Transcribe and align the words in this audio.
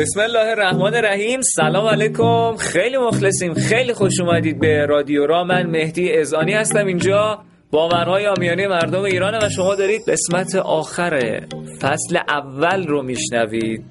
بسم 0.00 0.20
الله 0.20 0.50
الرحمن 0.50 0.94
الرحیم. 0.94 1.40
سلام 1.40 1.86
علیکم. 1.86 2.56
خیلی 2.56 2.98
مخلصیم. 2.98 3.54
خیلی 3.54 3.92
خوش 3.92 4.20
اومدید 4.20 4.60
به 4.60 4.86
رادیو 4.86 5.26
را. 5.26 5.44
من 5.44 5.66
مهدی 5.66 6.12
ازانی 6.12 6.52
هستم 6.52 6.86
اینجا. 6.86 7.38
باورهای 7.70 8.26
آمیانه 8.26 8.68
مردم 8.68 9.02
ایرانه 9.02 9.38
و 9.42 9.48
شما 9.48 9.74
دارید 9.74 10.02
قسمت 10.08 10.56
آخر 10.56 11.40
فصل 11.80 12.18
اول 12.28 12.86
رو 12.86 13.02
میشنوید. 13.02 13.84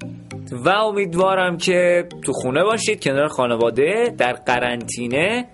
و 0.52 0.68
امیدوارم 0.68 1.56
که 1.56 2.08
تو 2.24 2.32
خونه 2.32 2.64
باشید 2.64 3.02
کنار 3.02 3.28
خانواده 3.28 4.14
در 4.18 4.32
قرنطینه. 4.32 5.46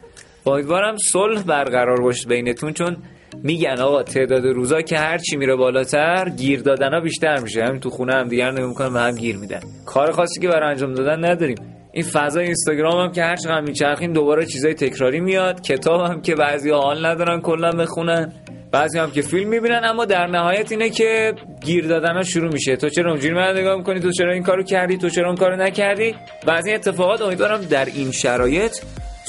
امیدوارم 0.47 0.97
صلح 1.13 1.43
برقرار 1.43 2.01
باشه 2.01 2.29
بینتون 2.29 2.73
چون 2.73 2.97
میگن 3.43 3.81
آقا 3.81 4.03
تعداد 4.03 4.47
روزا 4.47 4.83
که 4.83 4.99
هر 4.99 5.19
چی 5.19 5.37
میره 5.37 5.57
بالاتر 5.57 6.29
گیر 6.37 6.61
دادن 6.63 7.01
بیشتر 7.01 7.41
میشه. 7.41 7.65
همین 7.65 7.81
تو 7.81 7.91
خونه 7.91 8.15
هم 8.15 8.29
دیگر 8.29 8.51
نمی‌کنن 8.51 8.93
و 8.93 8.99
هم 8.99 9.15
گیر 9.15 9.37
میدن. 9.37 9.61
کار 9.87 10.13
خاصی 10.13 10.41
که 10.41 10.49
برای 10.49 10.71
انجام 10.71 10.95
دادن 10.95 11.25
نداریم. 11.25 11.57
این 11.93 12.05
فضای 12.05 12.45
اینستاگرام 12.45 13.01
هم 13.01 13.13
که 13.13 13.23
هر 13.23 13.37
چقدر 13.37 13.61
میچرخیم 13.61 14.13
دوباره 14.13 14.47
چیزای 14.47 14.75
تکراری 14.75 15.21
میاد. 15.21 15.61
کتاب 15.61 16.01
هم 16.01 16.23
که 16.23 16.35
بعضی 16.35 16.71
حال 16.71 17.07
ندارن 17.07 17.41
کلا 17.41 17.71
بخونن. 17.71 18.33
بعضی 18.73 18.99
هم 18.99 19.11
که 19.11 19.23
فیلم 19.23 19.49
می‌بینن 19.49 19.81
اما 19.85 20.05
در 20.05 20.27
نهایت 20.27 20.73
اینه 20.73 20.91
که 20.91 21.35
گیر 21.65 21.87
دادن 21.87 22.17
ها 22.17 22.23
شروع 22.23 22.53
میشه. 22.53 22.77
تو 22.77 22.89
چرا 22.89 23.11
اونجوری 23.11 23.35
من 23.35 23.57
نگاه 23.57 23.77
می‌کنی؟ 23.77 24.01
تو 24.01 24.13
چرا 24.13 24.33
این 24.33 24.43
کارو 24.43 24.63
کردی؟ 24.63 24.97
تو 24.97 25.09
چرا 25.09 25.27
اون 25.27 25.37
کارو 25.37 25.57
نکردی؟ 25.57 26.15
بعضی 26.47 26.73
اتفاقات 26.73 27.23
امیدوارم 27.23 27.61
در 27.61 27.85
این 27.85 28.11
شرایط 28.11 28.77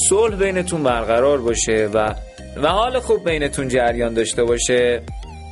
صلح 0.10 0.36
بینتون 0.36 0.84
برقرار 0.84 1.42
باشه 1.42 1.90
و 1.94 2.14
و 2.56 2.68
حال 2.68 3.00
خوب 3.00 3.30
بینتون 3.30 3.68
جریان 3.68 4.14
داشته 4.14 4.44
باشه. 4.44 5.02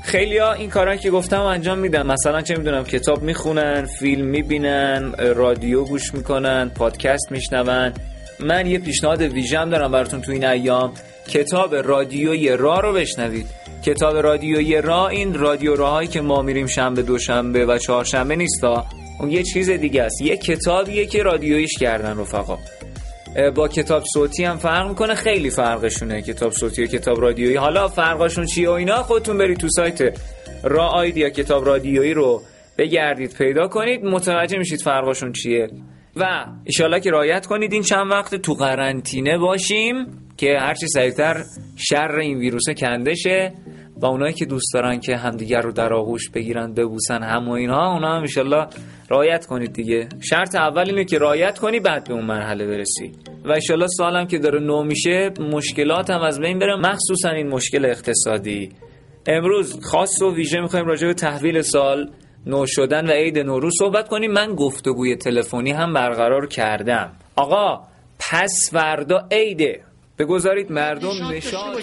خیلی 0.04 0.38
ها 0.38 0.54
این 0.54 0.70
کارا 0.70 0.95
که 0.95 1.12
گفتم 1.12 1.41
انجام 1.41 1.80
میدن. 1.80 2.08
مثلا 2.08 2.41
چه 2.41 2.55
می‌دونم 2.55 2.84
کتاب 2.84 3.24
می‌خونن 3.24 3.85
فیلم 3.85 4.26
می‌بینن 4.26 5.13
رادیو 5.35 5.84
گوش 5.84 6.13
می‌کنن 6.13 6.71
پادکست 6.76 7.32
میشنون. 7.32 7.93
من 8.40 8.68
یه 8.68 8.79
پیشنهاد 8.79 9.21
ویژم 9.21 9.70
دارم 9.70 9.91
براتون 9.91 10.21
تو 10.21 10.32
این 10.32 10.46
ایام. 10.46 10.93
کتاب 11.27 11.76
رادیوی 11.76 12.49
را 12.49 12.79
رو 12.79 12.93
بشنوید. 12.93 13.46
کتاب 13.85 14.18
رادیوی 14.18 14.82
را 14.82 15.07
این 15.07 15.34
رادیو 15.34 15.76
راهایی 15.76 16.07
که 16.07 16.21
ما 16.21 16.41
میریم 16.41 16.68
شنبه 16.68 17.01
دوشنبه 17.01 17.66
و 17.66 17.77
چهارشنبه 17.77 18.35
نیستا 18.35 18.85
اون 19.20 19.32
یه 19.32 19.43
چیز 19.43 19.70
دیگه 19.70 20.04
است. 20.04 20.21
یه 20.21 20.38
کتابیه 20.38 21.05
که 21.05 21.23
رادیویش 21.23 21.77
کردن 21.79 22.20
رفقا. 22.20 22.57
با 23.55 23.68
کتاب 23.68 24.04
صوتی 24.14 24.44
هم 24.44 24.58
فرق 24.58 24.88
می‌کنه. 24.90 25.16
خیلی 25.16 25.50
فرقشونه 25.50 26.22
کتاب 26.22 26.52
صوتی 26.52 26.84
و 26.84 26.88
کتاب 26.88 27.22
رادیویی. 27.22 27.55
حالا 27.55 27.88
فرقشون 27.88 28.46
چیه 28.46 28.70
و 28.70 28.72
اینا 28.72 29.04
خودتون 29.04 29.38
برید 29.38 29.58
تو 29.58 29.68
سایت 29.70 30.20
را 30.64 30.88
آیدیا 30.88 31.30
کتاب 31.30 31.66
رادیویی 31.66 32.13
رو 32.13 32.41
بگردید 32.78 33.34
پیدا 33.38 33.68
کنید. 33.68 34.04
متوجه 34.04 34.58
میشید 34.58 34.82
فرقشون 34.82 35.32
چیه. 35.32 35.70
و 36.16 36.46
ایشالا 36.63 37.00
که 37.00 37.10
رایت 37.10 37.46
کنید 37.46 37.74
این 37.74 37.82
چند 37.82 38.12
وقت 38.12 38.36
تو 38.36 38.54
قرنطینه 38.54 39.38
باشیم 39.38 39.96
که 40.38 40.58
هرچی 40.60 40.88
سریعتر 40.88 41.44
شر 41.90 42.16
این 42.16 42.38
ویروسه 42.38 42.74
کندشه. 42.74 43.54
و 44.01 44.05
اونایی 44.05 44.34
که 44.34 44.46
دوست 44.46 44.74
دارن 44.74 44.99
که 44.99 45.18
همدیگر 45.18 45.62
رو 45.62 45.71
در 45.71 45.93
آغوش 45.93 46.29
بگیرن 46.29 46.74
ببوسن 46.74 47.24
هم 47.24 47.49
و 47.49 47.51
اینها 47.51 47.93
اونا 47.93 48.15
هم 48.15 48.21
ایشالله 48.21 48.68
رایت 49.10 49.46
کنید 49.46 49.74
دیگه. 49.74 50.10
شرط 50.29 50.55
اول 50.55 50.90
اینه 50.90 51.05
که 51.05 51.18
رایت 51.18 51.60
کنی 51.60 51.79
بعد 51.79 52.07
به 52.07 52.13
اون 52.13 52.26
مرحله 52.26 52.68
برسی. 52.68 53.12
و 53.46 53.51
ایشالله 53.51 53.88
سالم 53.88 54.27
که 54.27 54.38
داره 54.38 54.60
نو 54.60 54.84
میشه 54.84 55.32
مشکلات 55.40 56.10
هم 56.10 56.21
از 56.21 56.40
بین 56.40 56.60
بره 56.60 56.76
مخصوصا 56.76 57.29
این 57.29 57.48
مشکل 57.48 57.85
اقتصادی. 57.85 58.70
امروز 59.27 59.79
خاص 59.84 60.21
و 60.21 60.35
ویژه 60.35 60.62
می‌خوایم 60.62 60.85
راجع 60.85 61.07
به 61.07 61.13
تحویل 61.13 61.62
سال 61.62 62.10
نو 62.46 62.66
شدن 62.68 63.05
و 63.05 63.12
عید 63.12 63.40
نوروز 63.40 63.73
صحبت 63.79 64.07
کنیم. 64.07 64.31
من 64.31 64.56
گفتگوی 64.56 65.16
تلفنی 65.16 65.72
هم 65.72 65.94
برقرار 65.94 66.47
کردم. 66.47 67.12
آقا 67.35 67.83
پس 68.19 68.69
فردا 68.73 69.27
عیده. 69.31 69.81
بگذارید 70.19 70.72
مردم 70.72 71.31
نشاد 71.31 71.75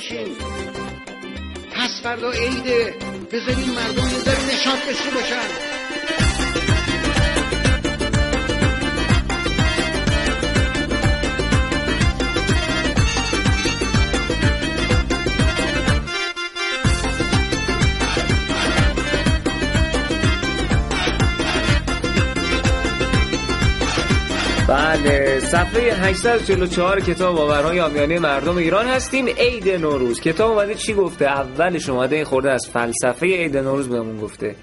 پس 1.92 2.00
فردا 2.00 2.30
عیده 2.30 2.94
بذارین 3.32 3.70
مردم 3.70 4.08
یه 4.08 4.18
ذره 4.18 4.54
نشاط 4.54 4.86
داشته 4.86 5.10
باشن. 5.10 5.81
بله 24.72 25.40
صفحه 25.40 25.92
844 25.92 27.00
کتاب 27.00 27.36
باورهای 27.36 27.80
آمیانه 27.80 28.18
مردم 28.18 28.56
ایران 28.56 28.86
هستیم. 28.86 29.26
عید 29.26 29.68
نوروز. 29.68 30.20
کتاب 30.20 30.50
اومده 30.50 30.74
چی 30.74 30.94
گفته؟ 30.94 31.24
اولش 31.24 31.88
اومده 31.88 32.24
خورده 32.24 32.50
از 32.50 32.68
فلسفه 32.68 33.26
عید 33.26 33.56
نوروز 33.56 33.88
بهمون 33.88 34.20
گفته. 34.20 34.54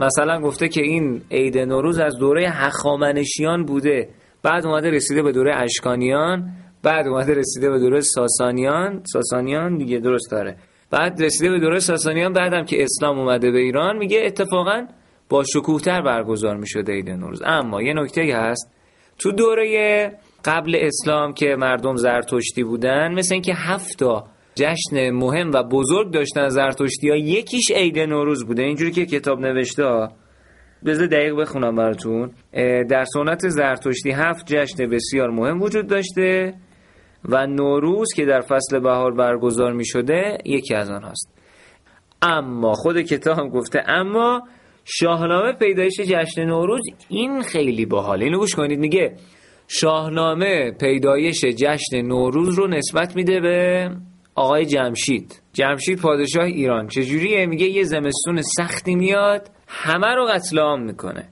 مثلا 0.00 0.40
گفته 0.40 0.68
که 0.68 0.82
این 0.82 1.22
عید 1.30 1.58
نوروز 1.58 1.98
از 1.98 2.16
دوره 2.16 2.48
هخامنشیان 2.50 3.64
بوده. 3.64 4.08
بعد 4.42 4.66
اومده 4.66 4.90
رسیده 4.90 5.22
به 5.22 5.32
دوره 5.32 5.54
اشکانیان. 5.56 6.50
بعد 6.82 7.06
اومده 7.06 7.34
رسیده 7.34 7.70
به 7.70 7.78
دوره 7.78 8.00
ساسانیان. 8.00 9.02
ساسانیان 9.12 9.78
دیگه 9.78 9.98
درست 9.98 10.30
داره. 10.30 10.56
بعد 10.90 11.22
رسیده 11.22 11.50
به 11.50 11.58
دوره 11.58 11.78
ساسانیان 11.78 12.32
بعدم 12.32 12.64
که 12.64 12.82
اسلام 12.82 13.18
اومده 13.18 13.50
به 13.50 13.58
ایران 13.58 13.96
میگه 13.96 14.22
اتفاقا 14.26 14.86
با 15.28 15.44
شکوهتر 15.44 16.02
برگزار 16.02 16.56
می‌شده 16.56 16.92
عید 16.92 17.10
نوروز. 17.10 17.42
اما 17.44 17.82
یه 17.82 17.94
نکته 17.94 18.36
هست. 18.36 18.73
تو 19.18 19.32
دوره 19.32 20.12
قبل 20.44 20.76
اسلام 20.80 21.32
که 21.32 21.56
مردم 21.58 21.96
زرتشتی 21.96 22.64
بودن 22.64 23.14
مثل 23.14 23.34
اینکه 23.34 23.54
هفتا 23.54 24.24
جشن 24.54 25.10
مهم 25.10 25.50
و 25.54 25.62
بزرگ 25.62 26.12
داشتن 26.12 26.48
زرتشتی 26.48 27.10
ها 27.10 27.16
یکیش 27.16 27.70
عید 27.70 27.98
نوروز 27.98 28.46
بوده. 28.46 28.62
اینجوری 28.62 28.90
که 28.90 29.06
کتاب 29.06 29.40
نوشته 29.40 30.08
بذار 30.84 31.06
دقیق 31.06 31.34
بخونم 31.40 31.76
براتون. 31.76 32.30
در 32.90 33.04
سنت 33.04 33.48
زرتشتی 33.48 34.10
هفت 34.10 34.46
جشن 34.46 34.86
بسیار 34.86 35.30
مهم 35.30 35.62
وجود 35.62 35.86
داشته 35.86 36.54
و 37.24 37.46
نوروز 37.46 38.08
که 38.16 38.24
در 38.24 38.40
فصل 38.40 38.78
بهار 38.78 39.14
برگزار 39.14 39.72
می 39.72 39.86
شده 39.86 40.38
یکی 40.44 40.74
از 40.74 40.90
آن 40.90 41.02
هست 41.02 41.34
اما 42.22 42.72
خود 42.72 43.00
کتاب 43.00 43.38
هم 43.38 43.48
گفته 43.48 43.82
اما 43.86 44.42
شاهنامه 44.84 45.52
پیدایش 45.52 46.00
جشن 46.00 46.44
نوروز 46.44 46.82
این 47.08 47.42
خیلی 47.42 47.86
باحاله. 47.86 48.24
اینو 48.24 48.38
گوش 48.38 48.54
کنید. 48.54 48.78
میگه 48.78 49.16
شاهنامه 49.68 50.70
پیدایش 50.70 51.44
جشن 51.44 52.02
نوروز 52.02 52.58
رو 52.58 52.66
نسبت 52.66 53.16
میده 53.16 53.40
به 53.40 53.90
آقای 54.34 54.66
جمشید. 54.66 55.42
جمشید 55.52 56.00
پادشاه 56.00 56.44
ایران. 56.44 56.88
چجوریه؟ 56.88 57.46
میگه 57.46 57.66
یه 57.66 57.82
زمستون 57.82 58.42
سختی 58.42 58.94
میاد 58.94 59.50
همه 59.68 60.14
رو 60.14 60.26
قتل 60.26 60.58
عام 60.58 60.82
می‌کنه. 60.82 61.28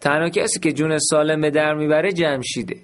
تنها 0.00 0.28
کسی 0.28 0.60
که 0.60 0.72
جون 0.72 0.98
سالم 0.98 1.50
در 1.50 1.74
می‌بره 1.74 2.12
جمشیده. 2.12 2.76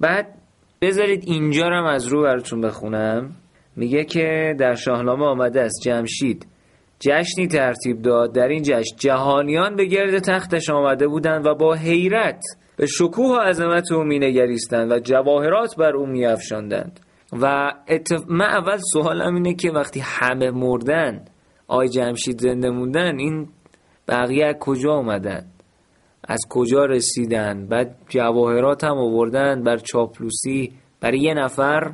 بعد 0.00 0.34
بذارید 0.80 1.24
اینجا 1.26 1.68
رو 1.68 1.86
از 1.86 2.06
رو 2.06 2.22
براتون 2.22 2.60
بخونم. 2.60 3.36
میگه 3.76 4.04
که 4.04 4.54
در 4.58 4.74
شاهنامه 4.74 5.26
آمده 5.26 5.60
است 5.60 5.82
جمشید 5.84 6.46
جشنی 7.00 7.46
ترتیب 7.46 8.02
داد. 8.02 8.34
در 8.34 8.48
این 8.48 8.62
جشن 8.62 8.96
جهانیان 8.96 9.76
به 9.76 9.84
گرد 9.84 10.18
تختش 10.18 10.70
آمده 10.70 11.08
بودند 11.08 11.46
و 11.46 11.54
با 11.54 11.74
حیرت 11.74 12.40
به 12.76 12.86
شکوه 12.86 13.36
و 13.36 13.40
عظمت 13.40 13.92
او 13.92 14.04
مینگریستند 14.04 14.92
و 14.92 14.98
جواهرات 14.98 15.76
بر 15.76 15.96
او 15.96 16.06
میافشاندند. 16.06 17.00
و 17.32 17.72
اتف... 17.88 18.24
من 18.28 18.46
اول 18.46 18.78
سوالم 18.92 19.34
اینه 19.34 19.54
که 19.54 19.70
وقتی 19.70 20.00
همه 20.00 20.50
مردن 20.50 21.24
آی 21.68 21.88
جمشید 21.88 22.40
زنده 22.40 22.70
موندن 22.70 23.18
این 23.18 23.48
بقیه 24.08 24.56
کجا 24.60 24.92
آمدن؟ 24.92 25.46
از 26.24 26.40
کجا 26.50 26.84
رسیدن؟ 26.84 27.66
بعد 27.66 27.96
جواهرات 28.08 28.84
هم 28.84 28.96
آوردن 28.96 29.62
بر 29.62 29.76
چاپلوسی 29.76 30.72
برای 31.00 31.20
یه 31.20 31.34
نفر 31.34 31.92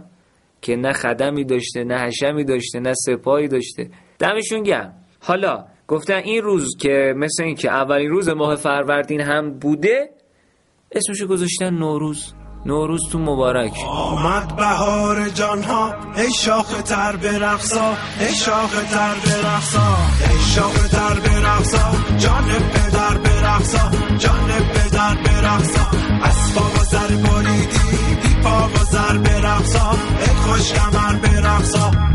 که 0.62 0.76
نه 0.76 0.92
خدمی 0.92 1.44
داشته 1.44 1.84
نه 1.84 1.98
حشمی 1.98 2.44
داشته 2.44 2.80
نه 2.80 2.92
سپاهی 2.94 3.48
داشته. 3.48 3.90
دمشون 4.18 4.62
گرم. 4.62 4.94
حالا 5.20 5.64
گفتن 5.88 6.14
این 6.14 6.42
روز 6.42 6.76
که 6.80 7.14
مثل 7.16 7.42
این 7.42 7.54
که 7.54 7.70
اولین 7.70 8.10
روز 8.10 8.28
ماه 8.28 8.56
فروردین 8.56 9.20
هم 9.20 9.58
بوده 9.58 10.10
اسمشو 10.92 11.26
گذاشتن 11.26 11.74
نوروز. 11.74 12.34
نوروز 12.66 13.00
تو 13.12 13.18
مبارک. 13.18 13.72
آمد 13.88 14.56
بهار 14.56 15.28
جانها 15.28 15.94
ای 16.16 16.32
شاخ 16.32 16.82
تر 16.82 17.16
برقصا 17.16 17.94
ای 18.20 18.34
شاخ 18.34 18.90
تر 18.90 19.14
برقصا 19.24 19.96
ای 20.30 20.40
شاخ 20.54 20.88
تر 20.88 21.20
برقصا 21.20 22.16
جان 22.18 22.44
پدر 22.44 23.18
برقصا 23.18 23.90
جان 24.18 24.48
پدر 24.74 25.14
برقصا 25.14 25.90
از 26.22 26.56
و 26.56 26.84
سر 26.84 27.08
بریدی 27.08 27.96
بی 28.22 28.42
پا 28.42 28.68
و 28.68 28.84
سر 28.92 29.18
برقصا 29.18 29.90
ای 30.20 30.26
خوش 30.26 30.72
کمر 30.72 31.14
برقصا 31.14 32.13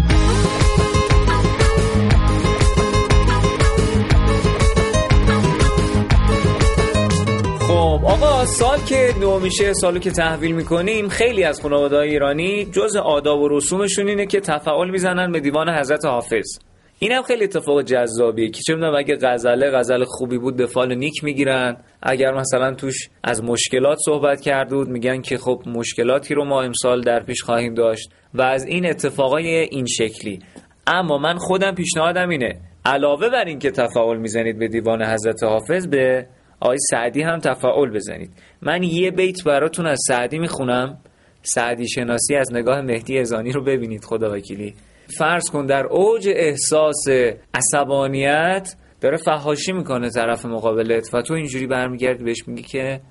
سال 8.50 8.80
که 8.80 9.14
نو 9.20 9.40
میشه 9.40 9.74
سالو 9.74 10.00
که 10.00 10.12
تحویل 10.12 10.56
می‌کنیم 10.56 11.08
خیلی 11.08 11.44
از 11.44 11.62
خانواده 11.62 11.98
ایرانی 11.98 12.66
جز 12.66 12.96
آداب 12.96 13.42
و 13.42 13.48
رسومشون 13.48 14.08
اینه 14.08 14.26
که 14.26 14.40
تفعال 14.40 14.90
می‌زنن 14.90 15.32
به 15.32 15.40
دیوان 15.40 15.70
حضرت 15.70 16.06
حافظ. 16.06 16.60
این 17.00 17.12
هم 17.12 17.24
خیلی 17.24 17.44
اتفاق 17.44 17.82
جذابیه 17.82 18.50
که 18.50 18.62
چه 18.68 18.76
می‌دونم 18.76 18.96
اگه 18.96 19.18
غزله 19.22 19.72
غزل 19.72 20.04
خوبی 20.04 20.38
بود 20.38 20.56
به 20.58 20.66
فال 20.66 20.96
نیک 20.96 21.24
می‌گیرن. 21.24 21.78
اگر 22.04 22.32
مثلا 22.32 22.74
توش 22.74 23.10
از 23.24 23.44
مشکلات 23.44 23.98
صحبت 24.06 24.42
کرده 24.42 24.76
بود 24.76 24.88
میگن 24.88 25.22
که 25.22 25.38
خب 25.38 25.62
مشکلاتی 25.66 26.34
رو 26.34 26.46
ما 26.46 26.62
امسال 26.62 27.02
در 27.02 27.24
پیش 27.24 27.42
خواهیم 27.42 27.74
داشت 27.74 28.10
و 28.34 28.42
از 28.42 28.66
این 28.66 28.86
اتفاقای 28.86 29.48
این 29.48 29.86
شکلی. 29.86 30.40
اما 30.88 31.18
من 31.18 31.38
خودم 31.38 31.76
پیشنهادم 31.76 32.30
اینه 32.30 32.60
علاوه 32.86 33.30
بر 33.30 33.46
این 33.46 33.60
که 33.60 33.72
تفاعل 33.72 34.18
می‌زنید 34.18 34.60
به 34.60 34.68
دیوان 34.68 35.04
حضرت 35.04 35.44
حافظ 35.44 35.88
به 35.88 36.26
آقای 36.60 36.78
سعدی 36.90 37.22
هم 37.22 37.40
تفاعل 37.40 37.90
بزنید. 37.90 38.32
من 38.62 38.84
یه 38.84 39.12
بیت 39.12 39.44
براتون 39.44 39.88
از 39.88 40.00
سعدی 40.08 40.40
می‌خونم. 40.40 40.98
سعدی 41.42 41.90
شناسی 41.90 42.36
از 42.36 42.54
نگاه 42.54 42.82
مهدی 42.82 43.20
ازانی 43.20 43.52
رو 43.52 43.64
ببینید 43.64 44.04
خدا 44.04 44.34
وکیلی. 44.34 44.74
فرض 45.18 45.50
کن 45.50 45.66
در 45.66 45.86
اوج 45.86 46.30
احساس 46.36 47.06
عصبانیت 47.54 48.76
داره 49.02 49.18
فهاشی 49.18 49.72
می‌کنه 49.72 50.10
طرف 50.10 50.46
مقابلت 50.46 51.14
و 51.14 51.22
تو 51.22 51.34
اینجوری 51.34 51.68
برمیگردی 51.68 52.24
بهش 52.24 52.48
میگی 52.48 52.64
که 52.64 53.02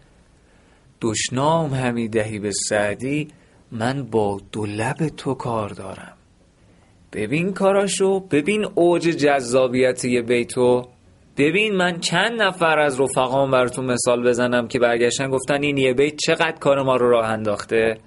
دشنام 1.00 1.74
همی 1.74 2.08
دهی 2.08 2.38
به 2.38 2.50
سعدی 2.68 3.28
من 3.72 4.02
با 4.02 4.40
دو 4.52 4.66
لب 4.66 5.08
تو 5.16 5.34
کار 5.34 5.68
دارم. 5.68 6.12
ببین 7.12 7.52
کاراشو 7.52 8.20
ببین 8.20 8.66
اوج 8.74 9.02
جذابیت 9.02 10.04
یه 10.04 10.22
بیتو. 10.22 10.88
ببین 11.38 11.76
من 11.76 12.00
چند 12.00 12.42
نفر 12.42 12.78
از 12.78 13.00
رفقام 13.00 13.50
براتون 13.50 13.84
مثال 13.84 14.28
بزنم 14.28 14.68
که 14.68 14.78
برگشتن 14.78 15.30
گفتن 15.30 15.62
این 15.62 15.76
یه 15.76 15.94
بیت 15.94 16.14
چقدر 16.26 16.58
کار 16.60 16.82
ما 16.82 16.96
رو 16.96 17.10
راه 17.10 17.26
انداخته. 17.26 17.98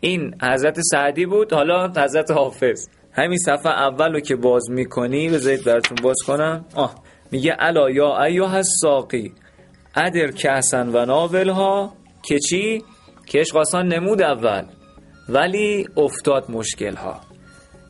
این 0.00 0.34
حضرت 0.42 0.80
سعدی 0.80 1.26
بود 1.26 1.52
حالا 1.52 1.88
حضرت 1.88 2.30
حافظ. 2.30 2.88
همین 3.12 3.38
صفحه 3.38 3.72
اول 3.72 4.12
رو 4.12 4.20
که 4.20 4.36
باز 4.36 4.70
می‌کنی 4.70 5.28
بذارید 5.28 5.64
براتون 5.64 5.98
باز 6.02 6.16
کنم. 6.26 6.64
آه 6.74 6.94
میگه 7.32 7.56
الا 7.58 7.90
یا 7.90 8.22
ایها 8.22 8.56
الساقی 8.56 9.32
ادر 9.96 10.30
کسن 10.30 10.88
و 10.88 11.04
ناول 11.04 11.48
ها 11.48 11.92
که 12.22 12.38
چی؟ 12.38 12.82
که 13.26 13.44
نمود 13.74 14.22
اول 14.22 14.62
ولی 15.28 15.88
افتاد 15.96 16.50
مشکل 16.50 16.94
ها 16.94 17.20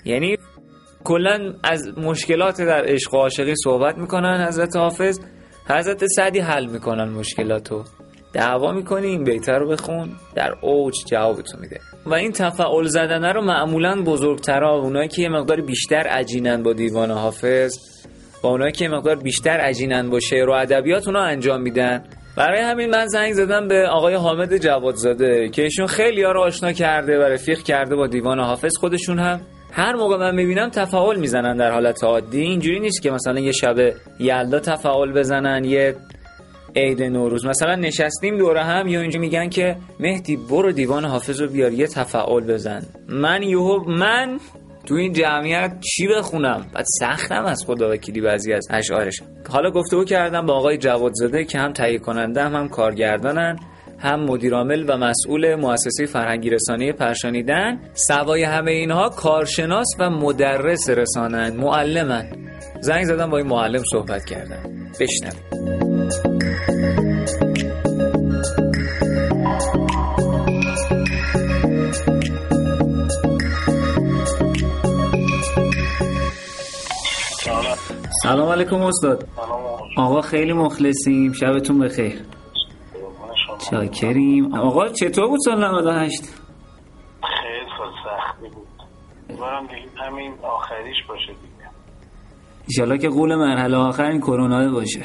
یعنی 0.04 0.36
کلا 1.06 1.54
از 1.64 1.98
مشکلات 1.98 2.62
در 2.62 2.84
عشق 2.86 3.14
و 3.14 3.16
عاشقی 3.16 3.54
صحبت 3.64 3.98
می‌کنن 3.98 4.46
حضرت 4.48 4.76
حافظ. 4.76 5.20
حضرت 5.68 6.06
سعدی 6.06 6.38
حل 6.38 6.66
می‌کنن 6.66 7.08
مشکلاتو. 7.08 7.84
دعوا 8.32 8.72
می‌کنی 8.72 9.06
این 9.06 9.24
بیتر 9.24 9.58
رو 9.58 9.68
بخون 9.68 10.08
در 10.34 10.54
اوج 10.60 10.94
جوابتو 11.10 11.58
میده. 11.60 11.80
و 12.06 12.14
این 12.14 12.32
تفعول 12.32 12.84
زدنه 12.84 13.32
رو 13.32 13.44
معمولا 13.44 14.02
بزرگترا 14.02 14.74
اونایی 14.74 15.08
که 15.08 15.22
یه 15.22 15.28
مقدار 15.28 15.60
بیشتر 15.60 16.06
عجینن 16.10 16.62
با 16.62 16.72
دیوان 16.72 17.10
حافظ 17.10 17.72
با 18.42 18.48
اونایی 18.48 18.72
که 18.72 18.84
یه 18.84 18.90
مقدار 18.90 19.16
بیشتر 19.16 19.50
عجینن 19.50 20.10
با 20.10 20.20
شعر 20.20 20.48
و 20.48 20.52
ادبیات 20.52 21.06
اونا 21.08 21.22
انجام 21.22 21.62
میدن. 21.62 22.04
برای 22.36 22.60
همین 22.60 22.90
من 22.90 23.06
زنگ 23.06 23.32
زدم 23.32 23.68
به 23.68 23.88
آقای 23.88 24.14
حامد 24.14 24.56
جوادزاده 24.56 25.48
که 25.48 25.62
ایشون 25.62 25.86
خیلی 25.86 26.22
ها 26.22 26.32
رو 26.32 26.40
آشنا 26.40 26.72
کرده 26.72 27.18
و 27.18 27.22
رفیق 27.22 27.58
کرده 27.58 27.96
با 27.96 28.06
دیوان 28.06 28.40
حافظ 28.40 28.76
خودشون 28.80 29.18
هم. 29.18 29.40
هر 29.78 29.96
موقع 29.96 30.16
من 30.16 30.34
می‌بینم 30.34 30.68
تفاعل 30.68 31.18
می‌زنن 31.18 31.56
در 31.56 31.70
حالت 31.70 32.04
عادی. 32.04 32.40
اینجوری 32.40 32.80
نیست 32.80 33.02
که 33.02 33.10
مثلا 33.10 33.40
یه 33.40 33.52
شب 33.52 33.76
یلدا 34.18 34.60
تفاعل 34.60 35.12
بزنن 35.12 35.64
یه 35.64 35.96
عید 36.76 37.02
نوروز. 37.02 37.46
مثلا 37.46 37.74
نشستیم 37.74 38.38
دوره 38.38 38.62
هم 38.62 38.88
یا 38.88 39.00
اینجا 39.00 39.20
میگن 39.20 39.48
که 39.48 39.76
مهدی 40.00 40.36
برو 40.36 40.72
دیوان 40.72 41.04
حافظ 41.04 41.40
رو 41.40 41.48
بیار 41.48 41.72
یه 41.72 41.86
تفاعل 41.86 42.44
بزن. 42.44 42.82
من 43.08 43.42
یهو 43.42 43.90
من 43.90 44.38
تو 44.86 44.94
این 44.94 45.12
جمعیت 45.12 45.80
چی 45.80 46.08
بخونم؟ 46.08 46.66
بعد 46.74 46.84
سختم 47.00 47.44
از 47.44 47.64
خدا 47.66 47.90
وکیلی 47.90 48.20
بعضی 48.20 48.52
از 48.52 48.66
اشعارش. 48.70 49.22
حالا 49.48 49.70
گفتگو 49.70 50.04
کردم 50.04 50.46
با 50.46 50.54
آقای 50.54 50.78
جوادزاده 50.78 51.44
که 51.44 51.58
هم 51.58 51.72
تهیه 51.72 51.98
کننده 51.98 52.42
هم, 52.42 52.54
هم 52.54 52.68
کارگردانن. 52.68 53.58
هم 53.98 54.24
مدیرعامل 54.24 54.84
و 54.88 54.96
مسئول 54.96 55.54
مؤسسه 55.54 56.06
فرهنگی 56.06 56.50
رسانه 56.50 56.92
پرشانیدن 56.92 57.80
سوای 57.94 58.44
همه 58.44 58.70
اینها 58.70 59.08
کارشناس 59.08 59.86
و 59.98 60.10
مدرس 60.10 60.90
رسانن 60.90 61.56
معلمن 61.56 62.26
زنگ 62.80 63.04
زدم 63.04 63.30
با 63.30 63.38
این 63.38 63.46
معلم 63.46 63.82
صحبت 63.92 64.24
کردم 64.24 64.90
بشنویم. 65.00 66.08
سلام. 78.22 78.48
علیکم 78.48 78.82
استاد. 78.82 79.28
آقا 79.96 80.20
خیلی 80.20 80.52
مخلصیم. 80.52 81.32
شبتون 81.32 81.78
بخیر. 81.78 82.35
چاکریم 83.70 84.54
آقا 84.54 84.88
چطور 84.88 85.28
بود 85.28 85.38
سال 85.44 85.64
98 85.64 86.22
خیلی 86.22 87.70
سال 87.78 87.90
سختی 88.04 88.48
بود. 88.48 88.66
دیگه 89.28 90.04
همین 90.06 90.38
آخریش 90.42 90.96
باشه 91.08 91.26
دیگه. 91.26 91.70
ایشالله 92.66 92.98
که 92.98 93.08
قول 93.08 93.34
مرحله 93.34 93.76
آخر 93.76 94.04
این 94.04 94.20
کرونا 94.20 94.72
باشه. 94.72 95.00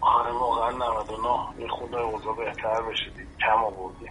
آره 0.00 0.32
واقعا 0.32 0.70
99 0.70 1.62
یه 1.62 1.68
خود 1.68 1.94
اوضاع 1.94 2.36
بهتر 2.36 2.82
بشه 2.90 3.10
دیگه. 3.10 3.30
کم 3.40 3.64
آوردی 3.64 4.06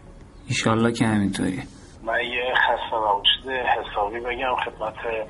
ایشالله 0.48 0.92
که 0.92 1.06
همینطوریه. 1.06 1.64
من 2.04 2.20
یه 2.24 2.54
خسته 2.56 2.98
نباشید 2.98 3.68
حسابی 3.78 4.20
بگم 4.20 4.56
خدمت 4.66 5.30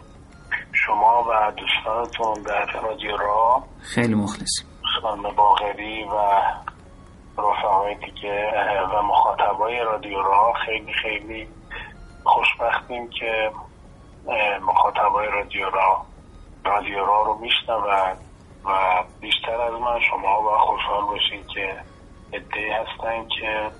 شما 0.73 1.25
و 1.29 1.51
دوستانتون 1.51 2.43
در 2.43 2.81
رادیو 2.81 3.17
را. 3.17 3.63
خیلی 3.81 4.15
مخلصیم. 4.15 4.67
خانم 5.01 5.23
باغری 5.37 6.03
و 6.03 6.41
رفقای 7.39 7.95
دیگه 7.95 8.51
و 8.93 9.01
مخاطبای 9.01 9.79
رادیو 9.79 10.21
را 10.21 10.53
خیلی 10.65 10.93
خیلی 10.93 11.47
خوشبختیم 12.23 13.09
که 13.09 13.51
مخاطبای 14.61 15.27
رادیو 15.27 15.69
را 15.69 16.05
رادیو 16.65 17.05
را 17.05 17.23
رو 17.23 17.37
میشنون 17.41 17.83
و 18.65 19.03
بیشتر 19.21 19.61
از 19.61 19.73
من 19.73 19.99
شما 19.99 20.41
با 20.41 20.57
خوشحال 20.57 21.05
باشین 21.05 21.43
که 21.53 21.77
ادهی 22.33 22.69
هستن 22.69 23.27
که 23.27 23.71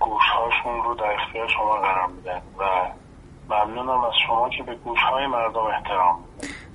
گوشهاشون 0.00 0.82
رو 0.84 0.94
در 0.94 1.12
اختیار 1.12 1.48
شما 1.48 1.76
قرار 1.76 2.06
میدن 2.06 2.42
و 2.58 2.92
ممنونم 3.50 4.04
از 4.04 4.12
شما 4.26 4.48
که 4.48 4.62
به 4.62 4.74
گوشهای 4.74 5.26
مردم 5.26 5.60
احترام 5.60 6.24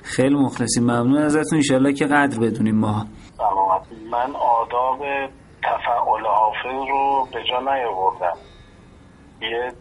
خیلی 0.03 0.35
مخلصیم. 0.35 0.83
ممنون 0.83 1.17
ازتون. 1.17 1.57
انشالله 1.57 1.93
که 1.93 2.05
قدر 2.05 2.39
بدونیم 2.39 2.75
ما. 2.75 3.05
من 4.11 4.35
آداب 4.35 4.99
تفعال 5.63 6.25
حافظ 6.25 6.89
رو 6.89 7.27
به 7.33 7.43
جا 7.43 7.59
نیاوردم. 7.59 8.37
یه 9.41 9.73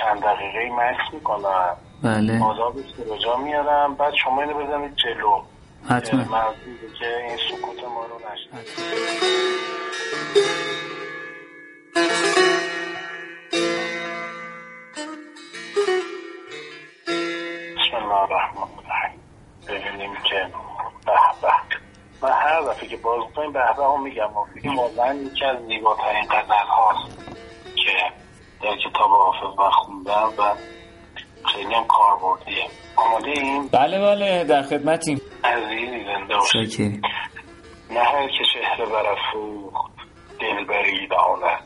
چند 0.00 0.20
دقیقه 0.22 0.70
مکس 0.72 1.14
می‌کنم. 1.14 1.76
بله. 2.02 2.44
آدابش 2.44 2.84
رو 2.98 3.04
به 3.04 3.18
جا 3.18 3.36
میارم. 3.36 3.94
بعد 3.94 4.14
شما 4.14 4.42
اینو 4.42 4.54
بزنید 4.54 4.96
جلو. 4.96 5.42
حتما. 5.88 6.54
که 6.98 7.16
این 7.16 7.36
سکوت 7.36 7.84
ما 7.84 8.06
رو 8.06 8.16
نشد 8.32 8.50
من 22.22 22.32
هر 22.32 22.60
دفعه 22.60 22.88
که 22.88 22.96
باز 22.96 23.32
کنیم 23.36 23.52
به 23.52 23.60
هم 23.60 24.02
میگم. 24.02 24.30
این 24.62 24.76
واقعا 24.76 25.14
یکی 25.14 25.44
از 25.44 25.56
زیباترین 25.66 26.24
غزل 26.30 26.66
هاست 26.68 27.18
که 27.76 27.92
در 28.62 28.76
کتاب 28.76 29.10
حافظ 29.10 29.74
خوندم 29.74 30.32
و 30.38 30.54
خیلی 31.44 31.74
هم 31.74 31.86
کار 31.86 32.16
بردیه 32.16 32.66
آماده 32.96 33.30
این 33.30 33.68
بله 33.68 34.00
بله 34.00 34.44
در 34.44 34.62
خدمتیم. 34.62 35.20
عزیزی 35.44 36.04
زنده 36.04 36.36
باشید. 36.36 37.02
نه 37.90 38.00
هر 38.00 38.28
که 38.28 38.44
چهره 38.54 38.86
برافروخت 38.86 39.92
دل 40.40 40.64
برید 40.64 41.12
آنه. 41.12 41.58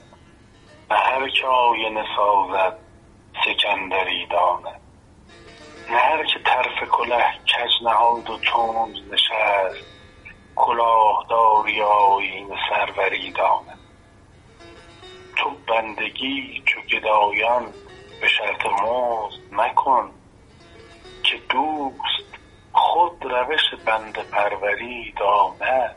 نه 0.91 0.97
هر 0.97 1.29
که 1.29 1.47
آینه 1.47 2.05
سازد 2.17 2.79
سکندری 3.45 4.27
دانه. 4.27 4.77
نه 5.91 5.97
هر 5.97 6.25
که 6.25 6.39
طرف 6.45 6.89
کله 6.91 7.25
کج 7.47 7.87
نهاد 7.87 8.31
و 8.31 8.39
تند 8.39 9.13
نشست 9.13 9.94
کلاه 10.57 11.27
داری 11.31 11.83
آیین 11.83 12.49
سروری 12.69 13.31
دانه 13.31 13.79
تو 15.37 15.51
بندگی 15.69 16.63
چو 16.67 16.81
گدایان 16.81 17.67
به 18.21 18.29
شرط 18.29 18.67
مزد 18.67 19.41
مکن 19.53 20.11
که 21.23 21.41
دوست 21.49 22.39
خود 22.73 23.25
روش 23.25 23.75
بند 23.87 24.19
پروری 24.31 25.15
دانه 25.19 25.95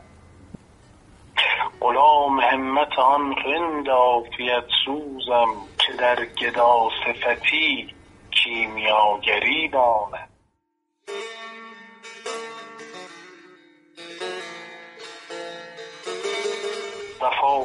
غلام 1.81 2.39
همت 2.39 2.99
آن 2.99 3.35
رند 3.35 3.89
عافیت 3.89 4.63
سوزم 4.85 5.55
که 5.85 5.93
در 5.93 6.25
گدا 6.25 6.89
صفتی 7.05 7.95
کیمیاگری 8.31 9.67
داند 9.67 10.26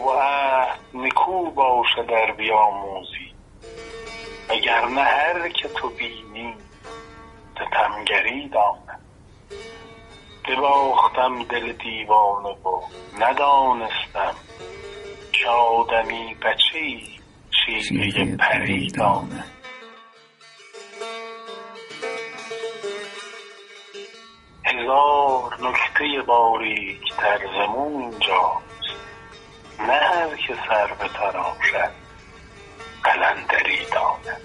و 0.06 0.10
عهد 0.10 0.78
نکو 0.94 1.50
باشه 1.50 2.02
در 2.02 2.32
بیاموزی. 2.32 3.34
اگر 4.48 4.84
نه 4.84 5.02
هر 5.02 5.48
که 5.48 5.68
تو 5.68 5.88
بینی 5.88 6.54
ستمگری 7.54 8.48
داند 8.48 9.00
بباختم 10.48 11.44
دل 11.44 11.72
دیوانه 11.72 12.48
و 12.48 12.80
ندانستم 13.20 14.34
که 15.32 15.48
آدمی 15.48 16.34
بچه 16.34 16.78
ای 16.78 17.02
شیوه 17.64 18.36
پری 18.36 18.90
داند 18.90 19.44
هزار 24.64 25.58
نکته 25.60 26.22
باریک 26.26 27.16
در 27.16 27.38
زمون 27.56 28.02
اینجاست 28.02 28.71
نه 29.78 29.92
هر 29.92 30.36
که 30.36 30.54
سر 30.68 30.86
به 30.86 31.08
تراشد 31.08 31.92
قلندری 33.04 33.84
داند. 33.92 34.40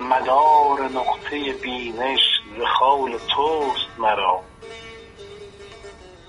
مدار 0.00 0.82
نقطه 0.82 1.52
بینش 1.52 2.20
ز 2.58 2.62
خال 2.78 3.18
توست 3.18 3.98
مرا. 3.98 4.40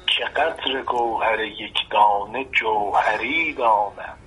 که 0.07 0.23
قدر 0.25 0.81
گوهر 0.81 1.39
یک 1.39 1.89
دانه 1.91 2.45
جوهری 2.45 3.53
دانم. 3.53 4.17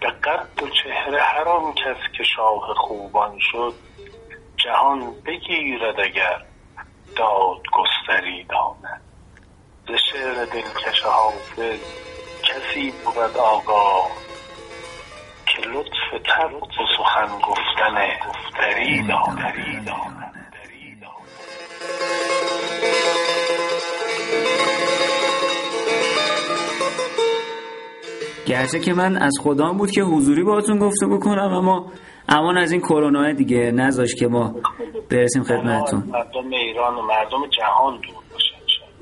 به 0.00 0.10
قد 0.10 0.62
و 0.62 0.68
چهره 0.68 1.22
هر 1.22 1.48
آن 1.48 1.72
کس 1.72 2.12
که 2.16 2.24
شاه 2.24 2.74
خوبان 2.76 3.38
شد 3.40 3.74
جهان 4.56 5.14
بگیرد 5.26 6.00
اگر 6.00 6.44
داد 7.16 7.62
گستری 7.72 8.44
داند. 8.44 9.03
ز 9.88 9.90
شعر 10.12 10.44
دلکش 10.44 11.02
حافظ 11.02 11.80
کسی 12.42 12.92
بود 13.04 13.36
آگاه 13.36 14.10
که 15.46 15.68
لطف 15.68 16.26
طبع 16.26 16.56
و 16.56 16.86
سخن 16.96 17.38
گفتن 17.38 18.08
گفتری 18.28 19.06
داند 19.06 19.54
گرچه 28.46 28.80
که 28.80 28.92
من 28.92 29.16
از 29.16 29.32
خدام 29.42 29.76
بود 29.76 29.90
که 29.90 30.02
حضوری 30.02 30.42
باهاتون 30.42 30.78
گفته 30.78 31.06
بکنم 31.06 31.52
اما 31.52 31.92
امان 32.28 32.56
از 32.56 32.72
این 32.72 32.80
کرونا 32.80 33.32
دیگه 33.32 33.70
نذاش 33.70 34.14
که 34.14 34.28
ما 34.28 34.54
برسیم 35.10 35.42
خدمتتون. 35.42 36.00
مردم 36.00 36.50
ایران 36.50 36.94
و 36.94 37.02
مردم 37.02 37.48
جهان 37.58 38.00
دور. 38.00 38.23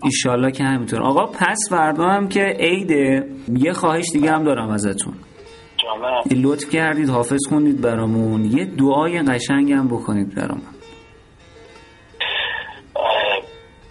ایشالله 0.02 0.50
که 0.50 0.64
همینطور. 0.64 1.02
آقا 1.02 1.26
پس 1.26 1.58
فردا 1.70 2.04
هم 2.08 2.28
که 2.28 2.40
عیده 2.40 3.26
یه 3.48 3.72
خواهش 3.72 4.04
دیگه 4.12 4.32
هم 4.32 4.44
دارم 4.44 4.70
ازتون. 4.70 5.14
لطف 6.30 6.70
کردید 6.70 7.08
حافظ 7.08 7.40
خوندید 7.48 7.80
برامون. 7.80 8.44
یه 8.44 8.64
دعای 8.64 9.22
قشنگ 9.22 9.72
هم 9.72 9.88
بکنید 9.88 10.34
برامون. 10.34 10.74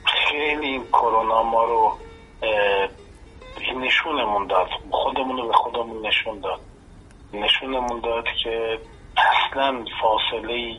خیلی 0.06 0.66
این 0.68 0.84
کرونا 0.94 1.44
ما 1.44 1.64
رو 1.64 1.94
نشونمون 3.82 4.48
داد. 4.48 4.68
خودمون 4.92 5.38
رو 5.38 5.48
به 5.48 5.54
خودمون 5.54 6.08
نشون 6.08 6.40
داد. 6.40 6.60
نشونمون 7.34 8.00
داد 8.04 8.26
که 8.44 8.80
اصلا 9.18 9.86
فاصله 10.02 10.78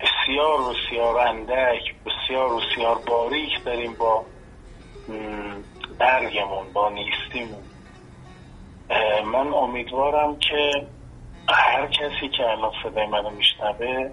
بسیار 0.00 0.58
بسیار 0.58 1.18
اندک 1.18 1.94
بسیار 2.06 2.48
بسیار 2.56 2.98
باریک 3.06 3.64
داریم 3.64 3.96
با 3.98 4.24
برگمون 5.98 6.72
با 6.72 6.88
نیستیمون 6.90 7.62
اه، 8.90 9.22
من 9.22 9.52
امیدوارم 9.52 10.38
که 10.38 10.86
هر 11.48 11.86
کسی 11.86 12.28
که 12.28 12.50
الان 12.50 12.72
صدای 12.82 13.06
منو 13.06 13.30
میشنوه 13.30 14.10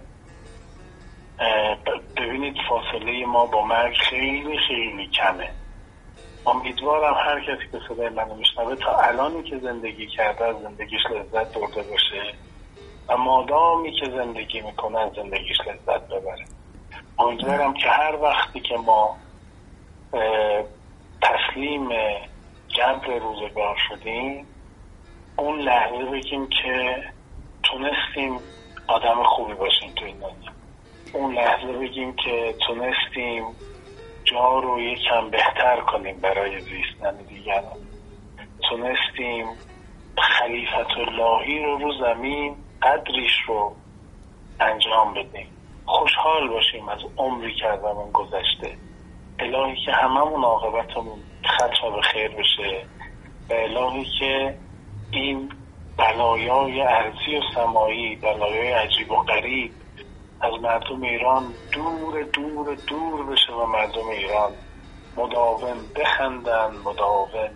ببینید 2.18 2.56
فاصله 2.70 3.26
ما 3.26 3.46
با 3.46 3.66
مرگ 3.66 3.96
خیلی 3.96 4.58
خیلی 4.68 5.08
کمه. 5.08 5.52
امیدوارم 6.48 7.14
هر 7.14 7.40
کسی 7.40 7.72
که 7.72 7.80
صدای 7.90 8.10
منو 8.10 8.36
میشنوه 8.36 8.76
تا 8.76 8.98
الانی 8.98 9.44
که 9.44 9.60
زندگی 9.60 10.08
کرده 10.08 10.46
از 10.46 10.56
زندگیش 10.62 11.02
لذت 11.06 11.54
برده 11.54 11.84
باشه 11.84 12.34
و 13.08 13.18
مادامی 13.18 13.92
که 13.92 14.06
زندگی 14.06 14.62
می‌کنه 14.62 15.00
از 15.00 15.12
زندگیش 15.16 15.58
لذت 15.68 16.08
ببره. 16.08 16.46
امیدوارم 17.20 17.74
که 17.74 17.90
هر 17.90 18.16
وقتی 18.22 18.60
که 18.60 18.78
ما 18.78 19.18
تسلیم 21.26 21.90
جبر 22.68 23.20
روزگار 23.20 23.78
شدیم 23.90 24.48
اون 25.38 25.60
لحظه 25.60 26.06
بگیم 26.06 26.48
که 26.48 27.04
تونستیم 27.64 28.40
آدم 28.88 29.24
خوبی 29.24 29.54
باشیم 29.54 29.92
تو 29.96 30.06
این 30.06 30.18
دنیا. 30.18 30.52
اون 31.14 31.34
لحظه 31.34 31.74
بگیم 31.74 32.16
که 32.16 32.56
تونستیم 32.68 33.44
جا 34.24 34.60
رو 34.60 34.80
یکم 34.80 35.30
بهتر 35.30 35.82
کنیم 35.82 36.20
برای 36.20 36.60
زیستن 36.60 37.16
دیگران. 37.30 37.78
تونستیم 38.70 39.46
خلیفت 40.18 40.98
اللهی 40.98 41.64
رو 41.64 41.78
رو 41.78 41.94
زمین 41.94 42.56
قدریش 42.82 43.42
رو 43.48 43.76
انجام 44.60 45.14
بدیم. 45.14 45.48
خوشحال 45.86 46.48
باشیم 46.48 46.90
از 46.90 47.00
عمری 47.18 47.56
که 47.56 47.68
ازمون 47.68 48.12
گذشته. 48.12 48.78
الهی 49.40 49.76
که 49.86 49.92
هممون 49.92 50.44
عاقبتمون 50.44 51.20
ختم 51.46 51.96
به 51.96 52.02
خیر 52.02 52.32
بشه 52.32 52.86
و 53.50 53.54
الهی 53.54 54.06
که 54.20 54.56
این 55.12 55.50
بلایای 55.98 56.82
ارزی 56.82 57.38
و 57.38 57.42
سمایی 57.56 58.16
بلایای 58.16 58.72
عجیب 58.72 59.12
و 59.12 59.16
غریب 59.16 59.72
از 60.42 60.54
مردم 60.62 61.02
ایران 61.02 61.44
دور 61.74 62.24
دور 62.24 62.78
دور 62.88 63.26
بشه 63.26 63.54
و 63.54 63.66
مردم 63.66 64.08
ایران 64.08 64.52
مداوم 65.18 65.78
بخندن 65.96 66.72
مداوم 66.86 67.50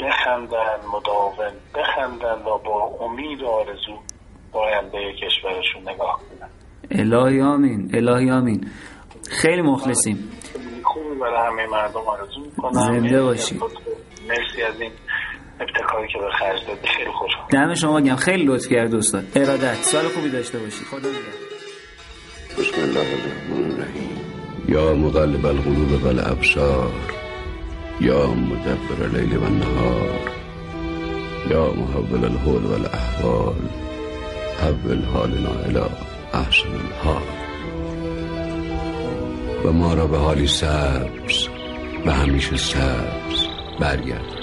بخندن 0.00 0.78
مداوم 0.92 1.52
بخندن 1.74 2.42
و 2.42 2.58
با 2.58 2.96
امید 3.00 3.42
و 3.42 3.46
آرزو 3.46 3.98
آینده 4.52 5.12
کشورشون 5.12 5.82
نگاه 5.88 6.20
کنن. 6.20 6.50
الهی 6.90 7.40
آمین 7.40 7.90
الهی 7.94 8.30
آمین. 8.30 8.70
خیلی 9.30 9.62
مخلصیم. 9.62 10.30
خوبی 10.84 11.20
برای 11.20 11.46
همه 11.46 11.66
مردم 11.66 12.00
آرزو 12.00 12.40
می‌کنم 12.40 12.72
زنده 12.72 13.22
باشی. 13.22 13.60
مرسی 14.28 14.62
از 14.62 14.80
این 14.80 14.92
ابتکاری 15.60 16.08
که 16.12 16.18
به 16.18 16.30
خرج 16.38 16.66
دادی. 16.66 16.88
خیلی 16.88 17.10
خوشحال 17.10 17.48
دم 17.50 17.74
شما 17.74 18.00
گم 18.00 18.16
خیلی 18.16 18.44
لطف 18.44 18.68
کرد 18.68 18.94
استاد. 18.94 19.24
ارادت. 19.34 19.74
سال 19.74 20.08
خوبی 20.08 20.30
داشته 20.30 20.58
باشید 20.58 20.86
خدا 20.86 20.98
نگهدار. 20.98 21.44
بسم 22.58 22.82
الله 22.82 23.00
الرحمن 23.00 23.72
الرحیم. 23.72 24.20
یا 24.68 24.94
مقلب 24.94 25.46
القلوب 25.46 26.04
والابصار. 26.04 26.92
یا 28.00 28.26
مدبر 28.26 29.04
اللیل 29.04 29.36
والنهار. 29.36 30.30
یا 31.50 31.72
محول 31.72 32.24
الحول 32.24 32.64
والاحوال 32.64 33.54
حول 34.60 35.04
حالنا 35.04 35.50
الى 35.50 35.84
احسن 36.32 36.68
الحال. 36.68 37.43
و 39.64 39.72
ما 39.72 39.94
را 39.94 40.06
به 40.06 40.18
حالی 40.18 40.46
سبز 40.46 41.48
و 42.06 42.12
همیشه 42.12 42.56
سبز 42.56 43.46
برگرد. 43.80 44.33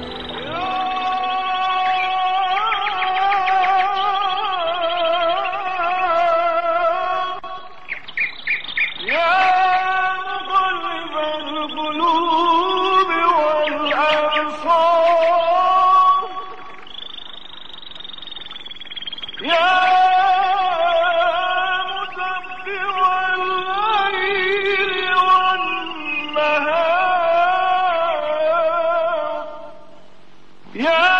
Yeah! 30.81 31.11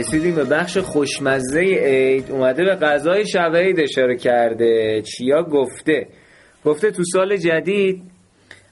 رسیدیم 0.00 0.34
به 0.34 0.44
بخش 0.44 0.78
خوشمزه 0.78 1.60
عید. 1.60 2.30
اومده 2.30 2.64
به 2.64 2.74
غذای 2.74 3.28
شب 3.28 3.56
عید 3.56 3.80
اشاره 3.80 4.16
کرده. 4.16 5.02
چیا 5.02 5.42
گفته؟ 5.42 6.08
گفته 6.64 6.90
تو 6.90 7.02
سال 7.04 7.36
جدید 7.36 8.02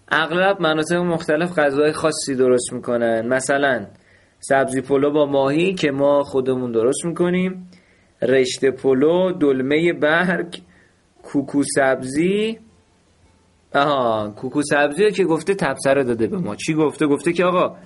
اغلب 0.09 0.61
مناطق 0.61 0.97
مختلف 0.97 1.59
غذای 1.59 1.93
خاصی 1.93 2.35
درست 2.35 2.73
می‌کنن. 2.73 3.29
مثلا 3.29 3.87
سبزی 4.41 4.81
پلو 4.81 5.11
با 5.11 5.27
ماهی 5.27 5.75
که 5.75 5.91
ما 5.91 6.23
خودمون 6.23 6.73
درست 6.73 7.05
می‌کنیم. 7.05 7.71
رشته 8.23 8.71
پلو 8.71 9.33
دلمه 9.33 9.93
برگ 9.93 10.59
کوکو 11.23 11.63
سبزی. 11.63 12.59
آها 13.75 14.35
کوکو 14.37 14.63
سبزی 14.63 15.11
که 15.11 15.25
گفته 15.25 15.55
تبسره 15.55 16.05
داده 16.05 16.27
به 16.27 16.37
ما. 16.37 16.57
چی 16.57 16.75
گفته؟ 16.75 17.07
گفته 17.07 17.33
که 17.33 17.45
آقا 17.45 17.77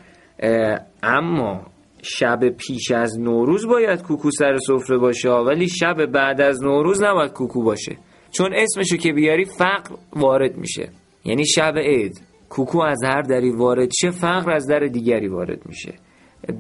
اما 1.02 1.71
شب 2.02 2.48
پیش 2.48 2.90
از 2.90 3.20
نوروز 3.20 3.66
باید 3.66 4.02
کوکو 4.02 4.30
سر 4.30 4.56
سفره 4.56 4.98
باشه 4.98 5.30
ولی 5.30 5.68
شب 5.68 6.06
بعد 6.06 6.40
از 6.40 6.62
نوروز 6.62 7.02
نباید 7.02 7.32
کوکو 7.32 7.62
باشه. 7.62 7.96
چون 8.30 8.54
اسمشو 8.54 8.96
که 8.96 9.12
بیاری 9.12 9.44
فقر 9.44 9.94
وارد 10.16 10.56
میشه. 10.56 10.88
یعنی 11.24 11.46
شب 11.46 11.74
عید 11.78 12.20
کوکو 12.48 12.80
از 12.80 12.98
هر 13.04 13.22
دری 13.22 13.50
وارد 13.50 13.88
شه 14.00 14.10
فقر 14.10 14.50
از 14.50 14.66
در 14.66 14.78
دیگری 14.78 15.28
وارد 15.28 15.66
میشه. 15.66 15.94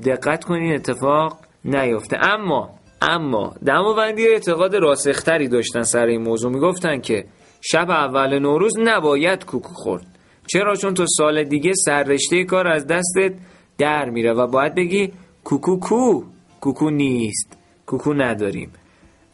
دقت 0.06 0.44
کنین 0.44 0.74
اتفاق 0.74 1.38
نیفته. 1.64 2.16
اما 2.26 2.70
اما 3.02 3.54
دماوندی 3.66 4.28
اعتقاد 4.28 4.74
راسختری 4.76 5.48
داشتن 5.48 5.82
سر 5.82 6.06
این 6.06 6.22
موضوع. 6.22 6.52
می‌گفتن 6.52 7.00
که 7.00 7.24
شب 7.60 7.90
اول 7.90 8.38
نوروز 8.38 8.72
نباید 8.78 9.44
کوکو 9.44 9.74
خورد. 9.74 10.06
چرا؟ 10.46 10.74
چون 10.74 10.94
تو 10.94 11.06
سال 11.06 11.44
دیگه 11.44 11.72
سررشته 11.74 12.44
کار 12.44 12.68
از 12.68 12.86
دستت 12.86 13.32
در 13.78 14.10
میره 14.10 14.32
و 14.32 14.46
باید 14.46 14.74
بگی 14.74 15.12
کوکو 15.44 15.76
کو. 15.76 16.22
کوکو 16.60 16.90
نیست. 16.90 17.58
کوکو 17.86 18.14
نداریم. 18.14 18.72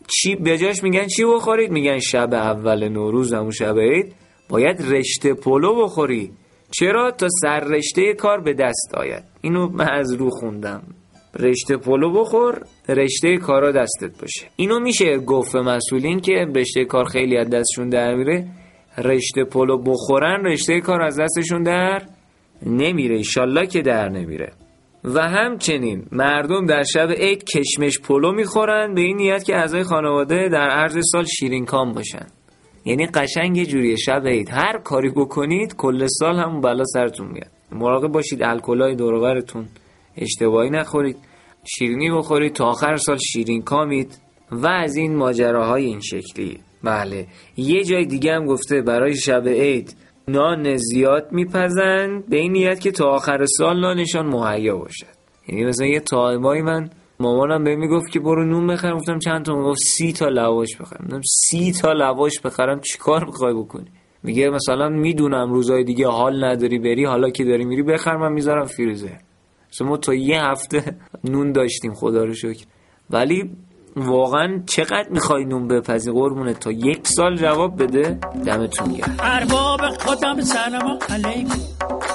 چی 0.07 0.37
بجاش 0.37 0.83
میگن 0.83 1.07
چی 1.07 1.25
بخورید؟ 1.25 1.71
میگن 1.71 1.99
شب 1.99 2.35
اول 2.35 2.89
نوروز 2.89 3.35
همون 3.35 3.51
شب 3.51 3.79
عید. 3.79 4.15
باید 4.49 4.83
رشته 4.83 5.35
پلو 5.35 5.85
بخوری 5.85 6.33
چرا؟ 6.71 7.11
تا 7.11 7.27
سر 7.43 7.61
رشته 7.61 8.15
کار 8.15 8.41
به 8.41 8.53
دست 8.55 8.95
آید. 8.95 9.25
اینو 9.41 9.69
من 9.69 9.89
از 9.89 10.13
رو 10.13 10.31
خوندم. 10.31 10.83
رشته 11.39 11.77
پلو 11.77 12.13
بخور 12.21 12.63
رشته 12.89 13.37
کارا 13.37 13.73
دستت 13.73 14.21
باشه. 14.21 14.47
اینو 14.57 14.81
میشه 14.81 15.19
گفت 15.19 15.57
مسئولین 15.57 16.21
که 16.21 16.33
رشته 16.57 16.85
کار 16.85 17.05
خیلی 17.05 17.37
از 17.37 17.51
دستشون 17.51 17.89
در 17.89 18.15
میره. 18.15 18.49
رشته 18.99 19.45
پلو 19.45 19.79
بخورن 19.79 20.45
رشته 20.45 20.81
کار 20.81 21.03
از 21.03 21.21
دستشون 21.21 21.63
در 21.63 22.03
نمیره. 22.67 23.17
ایشالله 23.17 23.67
که 23.67 23.83
در 23.83 24.09
نمیره. 24.09 24.53
و 25.05 25.21
همچنین 25.21 26.07
مردم 26.13 26.67
در 26.67 26.83
شب 26.83 27.11
عید 27.11 27.45
کشمش 27.45 27.99
پلو 28.01 28.33
می‌خورن 28.33 28.95
به 28.95 29.01
این 29.01 29.17
نیت 29.17 29.45
که 29.45 29.57
اعضای 29.57 29.83
خانواده 29.83 30.49
در 30.49 30.71
عرض 30.71 30.99
سال 31.13 31.25
شیرین 31.25 31.65
کام 31.65 31.93
باشن 31.93 32.27
یعنی 32.85 33.07
قشنگ 33.07 33.57
یه 33.57 33.67
جوریه 33.67 33.97
شب 33.97 34.23
عید. 34.27 34.51
هر 34.51 34.79
کاری 34.79 35.11
بکنید 35.11 35.77
کل 35.77 36.07
سال 36.07 36.37
همون 36.37 36.61
بلا 36.61 36.85
سرتون 36.85 37.27
میاد. 37.27 37.51
مراقب 37.73 38.13
باشید 38.13 38.43
الکلای 38.43 38.95
دورورتون 38.95 39.69
اشتباهی 40.17 40.71
نخورید 40.71 41.17
شیرینی 41.65 42.11
بخورید 42.11 42.53
تا 42.53 42.67
آخر 42.67 42.97
سال 42.97 43.19
شیرین 43.19 43.63
کامید 43.63 44.19
و 44.51 44.67
از 44.67 44.97
این 44.97 45.17
ماجراهای 45.17 45.85
این 45.85 46.01
شکلی. 46.01 46.59
بله 46.85 47.27
یه 47.57 47.85
جای 47.85 48.05
دیگه 48.05 48.33
هم 48.35 48.47
گفته 48.47 48.83
برای 48.83 49.17
شب 49.17 49.49
عید 49.49 49.97
نان 50.29 50.77
زیاد 50.77 51.33
میپزند 51.33 52.29
به 52.29 52.37
این 52.37 52.53
نیت 52.53 52.81
که 52.81 52.91
تا 52.91 53.11
آخر 53.11 53.45
سال 53.59 53.81
نانشان 53.81 54.27
مهیا 54.27 54.77
باشد. 54.77 55.07
یعنی 55.49 55.65
مثلا 55.65 55.87
یه 55.87 56.01
time 56.01 56.42
ایی 56.42 56.63
من 56.63 56.91
مامانم 57.21 57.65
به 57.65 57.77
می‌گفت 57.77 58.11
که 58.11 58.21
برو 58.21 58.45
نون 58.45 58.67
بخرم 58.67 58.97
گفتم 58.97 59.19
چند 59.19 59.45
تا؟ 59.45 59.57
می‌گفت 59.57 59.79
سی 59.79 60.13
تا 60.13 60.29
لواش 60.29 60.77
بخرم. 60.77 61.05
گفتم 61.05 61.21
سی 61.25 61.73
تا 61.73 61.93
لواش 61.93 62.41
بخرم 62.41 62.81
چیکار 62.81 63.25
می‌خوای 63.25 63.55
بکنی؟ 63.55 63.87
میگه 64.23 64.51
مثلا 64.51 64.89
می‌دونم 64.89 65.53
روزای 65.53 65.85
دیگه 65.85 66.09
حال 66.09 66.45
نداری 66.45 66.79
بری 66.79 67.05
حالا 67.05 67.31
که 67.31 67.45
داری 67.45 67.65
میری 67.65 67.83
بخر 67.83 68.17
من 68.17 68.33
می‌ذارم 68.33 68.65
فریزر. 68.65 69.17
ما 69.81 69.97
تا 69.97 70.15
یه 70.15 70.43
هفته 70.43 70.97
نون 71.25 71.53
داشتیم 71.53 71.95
خدا 71.95 72.25
رو 72.25 72.35
شکر. 72.35 72.65
ولی 73.11 73.51
واقعا 74.03 74.63
چقدر 74.67 75.09
می‌خوای 75.11 75.45
نون 75.45 75.69
بپزی؟ 75.69 76.11
قربونه 76.11 76.55
تا 76.55 76.71
یک 76.71 77.09
سال 77.09 77.37
جواب 77.37 77.83
بده 77.83 78.19
دمتون 78.47 78.93
گرم. 78.93 79.17
ارباب 79.21 79.81
خودم 79.99 80.41
سلام 80.41 80.99
علیکم. 81.09 81.61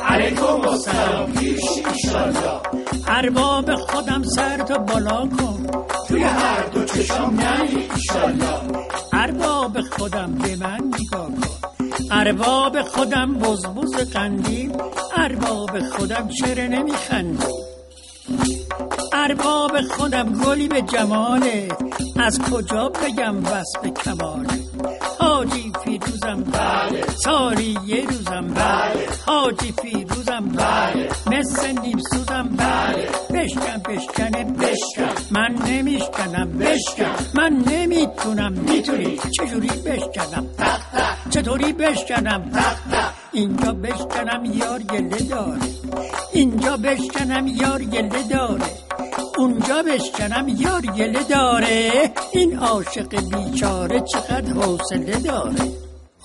علیکم 0.07 0.61
السلام. 0.69 1.31
پیش 1.31 1.61
ایشالله 1.93 2.61
ارباب 3.07 3.75
خودم 3.75 4.23
سر 4.23 4.57
تو 4.57 4.79
بالا 4.79 5.27
کن. 5.27 5.67
توی 6.07 6.23
هر 6.23 6.63
دو 6.73 6.85
چشم 6.85 7.33
نهی 7.37 7.89
ایشالله 7.95 8.59
ارباب 9.13 9.81
خودم 9.81 10.35
به 10.35 10.55
من 10.55 10.79
نگاه 11.01 11.27
کن. 11.27 11.63
ارباب 12.11 12.81
خودم 12.81 13.33
بزبز 13.33 14.13
قندی. 14.13 14.71
ارباب 15.17 15.79
خودم 15.79 16.29
چرا 16.39 16.67
نمیخندی؟ 16.67 17.43
ارباب 19.23 19.81
خودم 19.81 20.33
گلی 20.33 20.67
به 20.67 20.81
جماله. 20.81 21.67
از 22.19 22.39
کجا 22.39 22.89
بگم 22.89 23.45
وصف 23.45 24.03
کماله؟ 24.05 24.49
حاجی 25.19 25.71
فیروزم 25.83 26.43
بله. 26.43 27.05
سالی 27.23 27.77
یه 27.85 28.05
روزم 28.05 28.47
بله. 28.47 29.07
حاجی 29.25 29.73
فیروزم 29.81 30.39
بله. 30.55 31.09
مثل 31.27 31.79
نیم 31.79 31.99
سوزم 31.99 32.49
بله. 32.57 33.09
بشکن 33.33 33.81
بشکنه 33.89 34.43
بشکن. 34.43 35.13
من 35.31 35.55
نمیشکنم 35.67 36.57
بشکن. 36.57 37.15
من 37.33 37.63
نمی‌تونم 37.67 38.51
می‌تونی. 38.53 39.19
چجوری 39.39 39.67
بشکنم؟ 39.67 40.45
چطوری 41.29 41.73
بشکنم؟ 41.73 42.51
اینجا 43.31 43.71
بشکنم 43.71 44.45
یار 44.45 44.79
گله 44.79 45.17
داره. 45.29 45.61
اینجا 46.33 46.77
بشکنم 46.77 47.47
یار 47.47 47.83
گله 47.83 48.23
داره. 48.29 48.83
اونجا 49.37 49.83
بشکنم 49.93 50.47
یار 50.47 50.81
گله 50.97 51.19
داره. 51.29 51.91
این 52.31 52.57
عاشق 52.57 53.09
بیچاره 53.09 53.99
چقدر 53.99 54.53
حوصله 54.53 55.19
داره. 55.25 55.69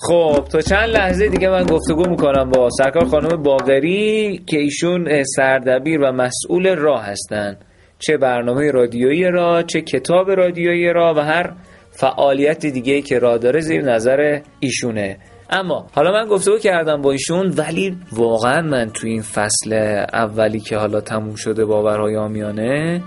خب 0.01 0.43
تا 0.51 0.61
چند 0.61 0.89
لحظه 0.89 1.27
دیگه 1.27 1.49
من 1.49 1.65
گفتگو 1.65 2.09
می‌کنم 2.09 2.49
با 2.49 2.69
سرکار 2.69 3.05
خانم 3.05 3.43
باغری 3.43 4.43
که 4.47 4.57
ایشون 4.57 5.23
سردبیر 5.23 6.01
و 6.01 6.11
مسئول 6.11 6.75
راه 6.75 7.05
هستن. 7.05 7.57
چه 7.99 8.17
برنامه 8.17 8.71
رادیویی 8.71 9.23
را 9.23 9.63
چه 9.63 9.81
کتاب 9.81 10.31
رادیویی 10.31 10.93
را 10.93 11.13
و 11.13 11.19
هر 11.19 11.53
فعالیت 11.91 12.65
دیگه 12.65 13.01
که 13.01 13.19
راه 13.19 13.37
داره 13.37 13.59
زیر 13.59 13.81
نظر 13.81 14.39
ایشونه. 14.59 15.17
اما 15.49 15.87
حالا 15.95 16.11
من 16.11 16.27
گفتگو 16.27 16.57
کردم 16.57 17.01
با 17.01 17.11
ایشون 17.11 17.53
ولی 17.57 17.97
واقعا 18.11 18.61
من 18.61 18.89
تو 18.89 19.07
این 19.07 19.21
فصل 19.21 19.73
اولی 20.13 20.59
که 20.59 20.77
حالا 20.77 21.01
تموم 21.01 21.35
شده 21.35 21.65
باورهای 21.65 22.15
آمیانه 22.15 23.03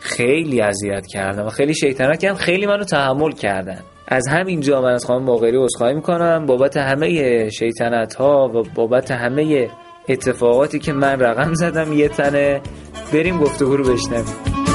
خیلی 0.00 0.60
اذیت 0.60 1.06
کردم 1.06 1.46
و 1.46 1.48
خیلی 1.48 1.74
شیطنت 1.74 2.20
کردم. 2.20 2.34
خیلی 2.34 2.66
منو 2.66 2.84
تحمل 2.84 3.32
کردن. 3.32 3.80
از 4.08 4.28
همین 4.28 4.60
جا 4.60 4.82
من 4.82 4.92
از 4.92 5.04
خانم 5.04 5.24
باقری 5.24 5.56
عذرخواهی 5.56 5.94
می‌کنم. 5.94 6.46
بابت 6.46 6.76
همه 6.76 7.48
شیطنت 7.50 8.14
ها 8.14 8.48
و 8.54 8.62
بابت 8.74 9.10
همه 9.10 9.68
اتفاقاتی 10.08 10.78
که 10.78 10.92
من 10.92 11.20
رقم 11.20 11.54
زدم 11.54 11.92
یه 11.92 12.08
تنه 12.08 12.60
بریم 13.12 13.38
گفتگو 13.38 13.76
رو 13.76 13.92
بشنویم. 13.92 14.65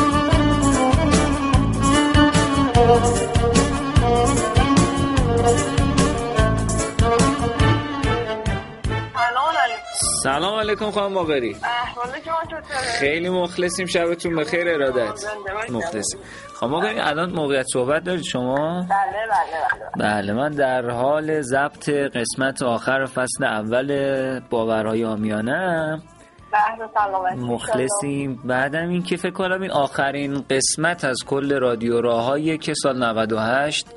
علیکم 10.62 10.92
خانم 10.92 11.14
باقری؟ 11.14 11.56
خیلی 13.00 13.30
مخلصیم 13.30 13.86
شبتون 13.86 14.36
بخیر 14.36 14.70
ارادت. 14.70 15.26
مخلصیم. 15.70 16.20
خانم 16.54 16.72
باقری 16.72 17.00
الان 17.00 17.32
موقعیت 17.32 17.66
صحبت 17.74 18.04
دارید 18.04 18.24
شما؟ 18.24 18.86
بله 18.90 18.90
بله 19.30 20.12
بله 20.12 20.34
من 20.34 20.50
در 20.52 20.90
حال 20.90 21.42
ضبط 21.42 21.90
قسمت 21.90 22.64
آخر 22.64 23.06
فصل 23.06 23.44
اول 23.44 24.40
باورهای 24.50 25.06
آمیانه. 25.06 26.02
مخلصیم. 27.38 28.42
بعدم 28.46 28.90
این 28.90 29.04
که 29.04 29.18
فکر 29.18 29.32
کنم 29.32 29.62
این 29.62 29.72
آخرین 29.72 30.46
قسمت 30.50 31.06
از 31.06 31.18
کل 31.28 31.60
رادیو 31.60 32.02
راهایی 32.02 32.58
که 32.58 32.74
سال 32.74 33.04
98 33.04 33.88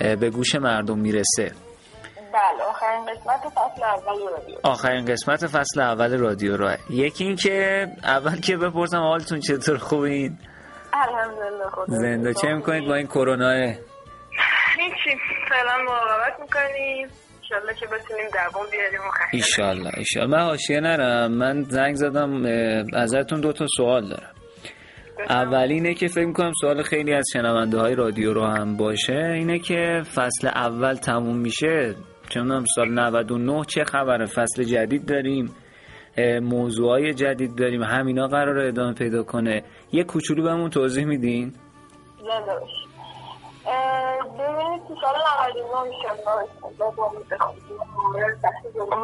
اه، 0.00 0.16
به 0.16 0.30
گوش 0.30 0.54
مردم 0.54 0.98
می‌رسه. 0.98 1.52
آخرین 2.96 3.14
قسمت 3.14 3.48
فصل 3.48 3.82
اول 3.82 4.28
رادیو. 4.30 4.56
آخرین 4.62 5.04
قسمت 5.04 5.46
فصل 5.46 5.80
اول 5.80 6.18
رادیو 6.18 6.56
راه. 6.56 6.76
یکی 6.90 7.24
این 7.24 7.36
که 7.36 7.86
اول 8.04 8.40
که 8.40 8.56
بپرسم 8.56 8.98
حالتون 8.98 9.40
چطور؟ 9.40 9.76
خوبین؟ 9.76 10.38
الحمدلله 10.92 11.70
خدا 11.70 11.84
زنده. 11.86 12.34
چه 12.34 12.48
می‌کنید 12.48 12.88
با 12.88 12.94
این 12.94 13.06
کرونا؟ 13.06 13.50
هیچی. 13.50 15.18
فعلا 15.48 15.76
مراقبت 15.88 16.40
می‌کنیم. 16.40 17.08
انشالله 17.42 17.74
که 17.80 17.86
بتونیم 17.86 18.26
دوام 18.32 18.66
بیاریم 18.70 19.00
ایشالله 19.32 19.90
ایشالله 19.96 20.36
من 20.36 20.42
حاشیه 20.42 20.80
نرم. 20.80 21.32
من 21.32 21.62
زنگ 21.62 21.94
زدم 21.94 22.44
ازتون 22.94 23.40
دو 23.40 23.52
تا 23.52 23.66
سوال 23.76 24.08
دارم. 24.08 24.32
اولینه 25.28 25.94
که 25.94 26.08
فکر 26.08 26.26
می‌کنم 26.26 26.52
سوال 26.60 26.82
خیلی 26.82 27.14
از 27.14 27.24
شنونده 27.32 27.78
های 27.78 27.94
رادیو 27.94 28.32
رو 28.32 28.46
هم 28.46 28.76
باشه. 28.76 29.32
اینه 29.34 29.58
که 29.58 30.02
فصل 30.14 30.48
اول 30.48 30.94
تموم 30.94 31.36
میشه. 31.36 31.94
چون 32.28 32.64
سال 32.74 32.88
99 32.88 33.64
چه 33.64 33.84
خبره 33.84 34.26
فصل 34.26 34.64
جدید 34.64 35.06
داریم 35.06 35.54
موضوع 36.42 36.90
های 36.90 37.14
جدید 37.14 37.56
داریم 37.56 37.82
همینا 37.82 38.26
قرار 38.26 38.58
ادامه 38.58 38.94
پیدا 38.94 39.22
کنه. 39.22 39.62
یه 39.92 40.04
کوچولو 40.04 40.42
بهمون 40.42 40.70
توضیح 40.70 41.04
میدین؟ 41.04 41.54
سال 45.02 45.14
99 45.54 45.88
میشه 45.88 46.08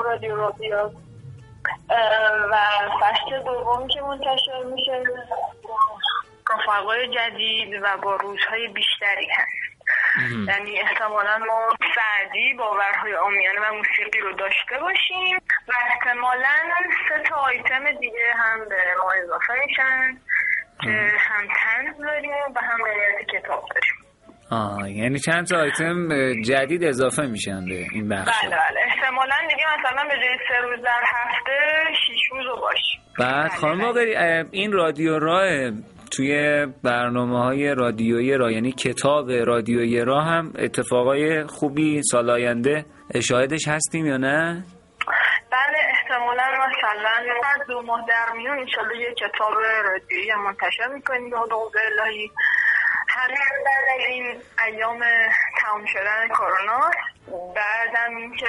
رادیو 0.05 0.37
رادیو. 0.37 0.91
و 2.51 2.57
فصل 3.01 3.43
دوم 3.45 3.89
که 3.89 4.01
منتشر 4.01 4.63
میشه 4.75 5.03
رفقای 6.51 7.09
جدید 7.09 7.83
و 7.83 7.97
با 8.03 8.17
روزهای 8.17 8.69
بیشتری 8.69 9.27
هست. 9.31 9.62
یعنی 10.49 10.81
احتمالا 10.81 11.39
ما 11.39 11.69
سعدی 11.95 12.55
باورهای 12.59 13.15
آمیانه 13.15 13.61
و 13.61 13.75
موسیقی 13.75 14.21
رو 14.21 14.33
داشته 14.33 14.79
باشیم 14.81 15.37
و 15.69 15.73
احتمالا 15.91 16.57
سه 17.09 17.23
تا 17.29 17.37
آیتم 17.37 17.91
دیگه 18.01 18.35
هم 18.37 18.69
به 18.69 18.77
ما 19.05 19.13
اضافه 19.25 19.55
میشن 19.67 20.19
که 20.83 21.13
هم 21.19 21.47
تنز 21.47 21.99
داریم 21.99 22.31
و 22.57 22.61
هم 22.61 22.79
روایت 22.79 23.27
کتاب 23.29 23.65
داریم. 23.75 24.03
آه 24.51 24.91
یعنی 24.91 25.19
چند 25.19 25.47
تا 25.47 25.59
آیتم 25.59 26.09
جدید 26.43 26.85
اضافه 26.85 27.23
میشن 27.23 27.65
به 27.65 27.87
این 27.93 28.09
بخش 28.09 28.45
بله 28.45 28.51
بله. 28.51 28.81
احتمالا 28.87 29.35
دیگه 29.49 29.65
مثلا 29.79 30.05
به 30.09 30.15
جای 30.15 30.39
سه 30.49 30.61
روز 30.63 30.85
در 30.85 31.03
هفته 31.05 31.53
شیش 32.07 32.21
روز 32.33 32.47
رو 32.47 32.57
باشیم 32.61 33.01
بعد 33.19 33.51
خانم 33.51 33.95
این 34.51 34.73
رادیو 34.73 35.19
راه 35.19 35.71
توی 36.17 36.67
برنامه 36.83 37.39
های 37.39 37.75
رادیویی 37.75 38.35
را 38.35 38.51
یعنی 38.51 38.73
کتاب 38.73 39.31
رادیویی 39.31 40.01
را 40.01 40.21
هم 40.21 40.53
اتفاقای 40.59 41.45
خوبی 41.47 42.03
سال 42.03 42.31
آینده 42.31 42.85
شاهدش 43.29 43.69
هستیم 43.69 44.07
یا 44.07 44.17
نه؟ 44.17 44.65
بله 45.51 45.79
احتمالا 45.89 46.43
مثلا 46.43 47.11
هر 47.43 47.65
دو 47.69 47.83
ماه 47.83 48.05
در 48.09 48.37
میون 48.37 48.59
انشالله 48.59 48.97
یه 48.97 49.15
کتاب 49.15 49.53
رادیویی 49.85 50.35
منتشر 50.35 50.89
می‌کنیم 50.95 51.31
به 51.31 51.39
حدود 51.39 51.73
الهی 51.77 52.31
همین 53.09 53.37
بعد 53.65 53.85
از 53.95 54.07
این 54.09 54.43
ایام 54.67 55.01
تمام 55.61 55.85
شدن 55.87 56.29
کرونا 56.29 56.91
بعدم 57.55 58.17
اینکه 58.17 58.47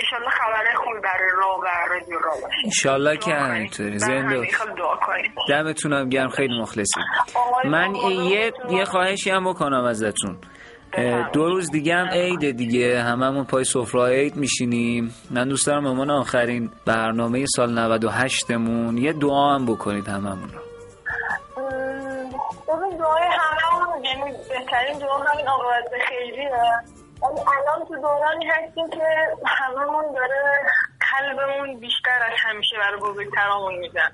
ایشالله 0.00 0.30
خبر 0.30 0.64
خوبی 0.74 1.00
برای 1.00 1.30
را 1.38 1.58
و 1.58 1.64
رادیو 1.94 2.18
را 2.18 2.30
باشه. 2.30 2.54
ایشالله 2.64 3.16
که 3.16 3.34
همینطوری. 3.34 3.98
زنده 3.98 4.48
دمتونم 5.48 6.08
گرم. 6.08 6.28
خیلی 6.28 6.60
مخلصیم. 6.60 7.04
من 7.64 7.94
یه 7.94 8.52
یه 8.70 8.84
خواهشی 8.84 9.30
هم 9.30 9.50
بکنم 9.50 9.84
ازتون. 9.84 10.38
دو 11.32 11.46
روز 11.46 11.70
دیگه 11.70 11.94
هم 11.94 12.08
عید 12.08 12.56
دیگه. 12.56 13.02
هممون 13.02 13.44
پای 13.44 13.64
سفره 13.64 14.04
عید 14.04 14.36
میشینیم. 14.36 15.14
من 15.30 15.48
دوست 15.48 15.66
دارم 15.66 15.86
امان 15.86 16.10
آخرین 16.10 16.70
برنامه 16.86 17.46
سال 17.46 17.78
98 17.78 18.50
مون 18.50 18.98
یه 18.98 19.12
دعا 19.12 19.54
هم 19.54 19.66
بکنید 19.66 20.08
هممون 20.08 20.50
رو. 20.52 20.60
دعای 22.98 23.22
هممون 23.22 24.04
یعنی 24.04 24.32
بهترین 24.48 24.98
دعا 24.98 25.18
همین 25.18 25.48
آقابت 25.48 25.90
خیریه. 26.08 26.50
ولی 27.22 27.40
الان 27.40 27.86
تو 27.88 27.96
دورانی 27.96 28.46
هستیم 28.46 28.90
که 28.90 29.06
هممون 29.46 30.12
داره 30.12 30.66
قلبمون 31.10 31.80
بیشتر 31.80 32.18
از 32.26 32.32
همیشه 32.38 32.76
برای 32.78 33.00
بزرگترامون 33.00 33.74
میزن 33.74 34.10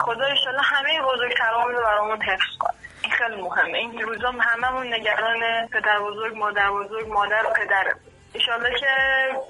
خدا 0.00 0.26
ایشالله 0.26 0.62
همه 0.62 1.02
بزرگترامون 1.14 1.74
رو 1.74 1.82
برامون 1.82 2.22
حفظ 2.22 2.56
کنه. 2.58 2.74
این 3.02 3.12
خیلی 3.12 3.42
مهمه. 3.42 3.78
این 3.78 4.00
روزا 4.00 4.30
هممون 4.40 4.94
نگران 4.94 5.66
پدر 5.72 5.98
بزرگ 5.98 6.36
مادر 6.36 6.70
بزرگ 6.70 7.08
مادر 7.08 7.46
و 7.46 7.52
پدره. 7.52 7.94
ایشالله 8.32 8.70
که 8.80 8.86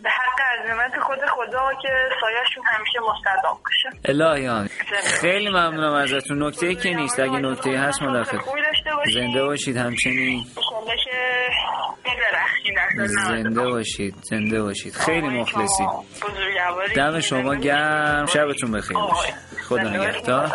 به 0.02 0.10
حق 0.10 0.40
عظمت 0.40 1.00
خود 1.00 1.18
خدا 1.18 1.70
که 1.82 1.88
سایهشون 2.20 2.64
همیشه 2.66 2.98
مستدام 3.00 3.58
باشه. 3.64 4.00
الهیان. 4.04 4.68
خیلی 5.20 5.48
ممنونم 5.48 5.92
ازتون. 5.92 6.42
نکته 6.42 6.74
که 6.74 6.94
نیست. 6.94 7.20
اگه 7.20 7.38
نکته 7.38 7.78
هست 7.78 8.02
مداخل 8.02 8.38
زنده 9.14 9.44
باشید 9.44 9.76
همچنین. 9.76 10.44
زنده 13.06 13.60
باشید 13.60 14.14
زنده 14.22 14.62
باشید. 14.62 14.94
خیلی 14.94 15.28
مخلصیم 15.28 15.88
دم 16.96 17.20
شما 17.20 17.54
گرم. 17.54 18.26
شبتون 18.26 18.72
بخیر. 18.72 18.96
باشه. 18.96 19.34
خدا 19.68 19.90
نگهدار. 19.90 20.52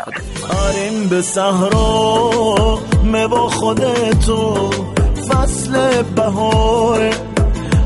آریم 0.50 1.10
به 1.10 1.22
صحرا 1.22 2.80
با 3.28 3.50
خودتو 3.50 4.70
فصل 5.30 6.04
بهاره 6.04 7.12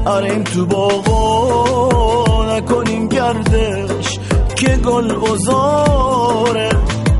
آریم 0.05 0.43
تو 0.43 0.65
باغا 0.65 2.57
نکنیم 2.57 3.07
گردش 3.07 4.19
که 4.55 4.75
گل 4.75 5.15
بزاره 5.15 6.69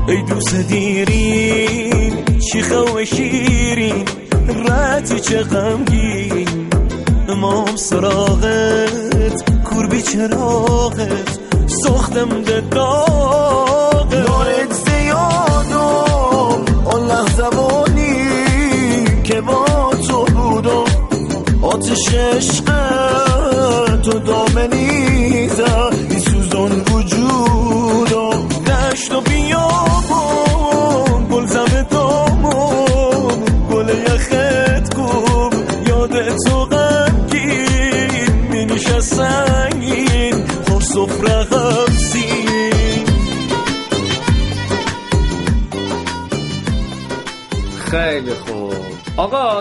ای 0.08 0.22
دوست 0.22 0.54
دیرین 0.54 2.24
شیخه 2.52 2.78
و 2.78 3.04
شیرین 3.04 4.04
رتی 4.68 5.20
چه 5.20 5.42
غمگین. 5.42 6.57
امام 7.38 7.76
سراغت. 7.76 9.64
کوربی 9.64 10.02
چراغت. 10.02 11.38
سختم 11.66 12.42
ده 12.42 12.60
داغ 12.60 14.14
نارت 14.14 14.72
زیادم 14.72 16.64
آن 16.84 17.06
لحظه 17.06 17.42
که 19.24 19.40
با 19.40 19.90
تو 20.08 20.24
بودم. 20.24 20.84
آتش 21.62 22.14
عشق 22.14 22.64
تو 24.02 24.18
دامنی 24.18 25.48
زد. 25.48 26.17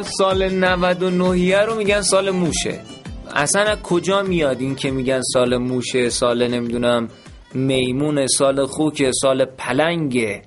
سال 0.07 0.49
99 0.49 1.65
رو 1.65 1.75
میگن 1.75 2.01
سال 2.01 2.31
موشه. 2.31 2.79
اصلا 3.35 3.61
از 3.61 3.81
کجا 3.81 4.21
میاد 4.21 4.59
این 4.59 4.75
که 4.75 4.91
میگن 4.91 5.21
سال 5.21 5.57
موشه 5.57 6.09
سال 6.09 6.47
نمی‌دونم 6.47 7.07
میمون 7.53 8.27
سال 8.27 8.65
خوک 8.65 9.11
سال 9.11 9.45
پلنگه 9.45 10.41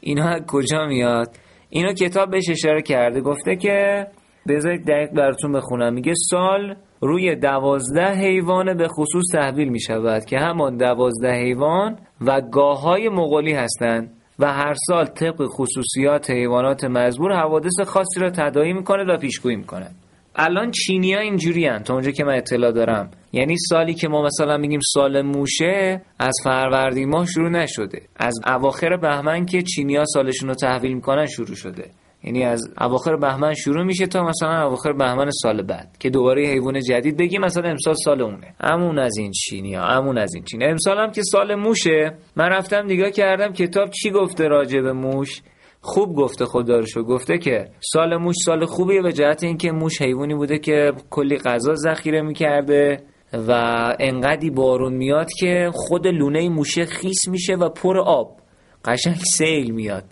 اینا 0.00 0.28
از 0.28 0.42
کجا 0.46 0.86
میاد؟ 0.86 1.36
اینا 1.70 1.92
کتاب 1.92 2.30
بهش 2.30 2.50
اشاره 2.50 2.82
کرده 2.82 3.20
گفته 3.20 3.56
که 3.56 4.06
بذارید 4.48 4.86
دقیق 4.86 5.10
براتون 5.10 5.52
بخونم. 5.52 5.94
میگه 5.94 6.12
سال 6.30 6.74
روی 7.00 7.36
دوازده 7.36 8.14
حیوان 8.14 8.76
به 8.76 8.88
خصوص 8.88 9.24
تحویل 9.32 9.68
می‌شود 9.68 10.24
که 10.24 10.38
همان 10.38 10.76
دوازده 10.76 11.32
حیوان 11.32 11.98
و 12.20 12.40
گاه 12.40 12.80
های 12.80 13.08
مغولی 13.08 13.52
هستند. 13.52 14.13
و 14.38 14.52
هر 14.52 14.74
سال 14.86 15.06
طبق 15.06 15.46
خصوصیات 15.46 16.30
حیوانات 16.30 16.84
مزبور 16.84 17.32
حوادث 17.32 17.80
خاصی 17.86 18.20
را 18.20 18.30
تداعی 18.30 18.72
می‌کنه 18.72 19.04
و 19.04 19.16
پیشگویی 19.16 19.56
می‌کنه 19.56 19.90
الان 20.36 20.70
چینی 20.70 21.14
ها 21.14 21.20
اینجوری 21.20 21.66
هن 21.66 21.82
تا 21.82 21.94
اونجا 21.94 22.10
که 22.10 22.24
من 22.24 22.34
اطلاع 22.34 22.72
دارم. 22.72 23.10
یعنی 23.32 23.56
سالی 23.58 23.94
که 23.94 24.08
ما 24.08 24.22
مثلا 24.22 24.56
میگیم 24.56 24.80
سال 24.92 25.22
موشه 25.22 26.02
از 26.18 26.34
فروردین 26.44 27.08
ماه 27.08 27.26
شروع 27.26 27.48
نشده. 27.48 28.02
از 28.16 28.34
اواخر 28.46 28.96
بهمن 28.96 29.46
که 29.46 29.62
چینی 29.62 29.96
ها 29.96 30.04
سالشون 30.04 30.48
رو 30.48 30.54
تحویل 30.54 30.94
می‌کنن 30.94 31.26
شروع 31.26 31.54
شده. 31.54 31.90
یعنی 32.24 32.44
از 32.44 32.74
اواخر 32.80 33.16
بهمن 33.16 33.54
شروع 33.54 33.84
میشه 33.84 34.06
تا 34.06 34.22
مثلا 34.22 34.66
اواخر 34.66 34.92
بهمن 34.92 35.30
سال 35.30 35.62
بعد 35.62 35.96
که 36.00 36.10
دوباره 36.10 36.46
حیوان 36.46 36.80
جدید 36.80 37.16
بگیم 37.16 37.40
مثلا 37.40 37.70
امسال 37.70 37.94
سال 37.94 38.22
اونه. 38.22 38.54
امون 38.60 38.98
از 38.98 39.16
این 39.16 39.30
چینی 39.30 39.74
ها 39.74 39.86
امون 39.86 40.18
از 40.18 40.34
این 40.34 40.44
چینی. 40.44 40.64
امسال 40.64 40.98
هم 40.98 41.10
که 41.10 41.22
سال 41.22 41.54
موشه 41.54 42.14
من 42.36 42.48
رفتم 42.48 42.84
نگاه 42.84 43.10
کردم 43.10 43.52
کتاب 43.52 43.90
چی 43.90 44.10
گفته 44.10 44.48
راجع 44.48 44.80
به 44.80 44.92
موش؟ 44.92 45.42
خوب 45.80 46.16
گفته 46.16 46.44
خدا 46.44 46.78
رو 46.78 47.02
گفته 47.02 47.38
که 47.38 47.68
سال 47.80 48.16
موش 48.16 48.36
سال 48.44 48.64
خوبیه 48.64 49.02
به 49.02 49.12
جهت 49.12 49.44
اینکه 49.44 49.72
موش 49.72 50.02
حیوانی 50.02 50.34
بوده 50.34 50.58
که 50.58 50.92
کلی 51.10 51.36
غذا 51.36 51.74
ذخیره 51.74 52.22
می‌کرده 52.22 53.02
و 53.48 53.52
انقدی 54.00 54.50
بارون 54.50 54.94
میاد 54.94 55.28
که 55.38 55.70
خود 55.74 56.06
لونه 56.06 56.48
موشه 56.48 56.84
خیس 56.84 57.28
میشه 57.28 57.54
و 57.54 57.68
پر 57.68 57.98
آب. 57.98 58.36
قشنگ 58.84 59.16
سیل 59.16 59.70
میاد. 59.70 60.04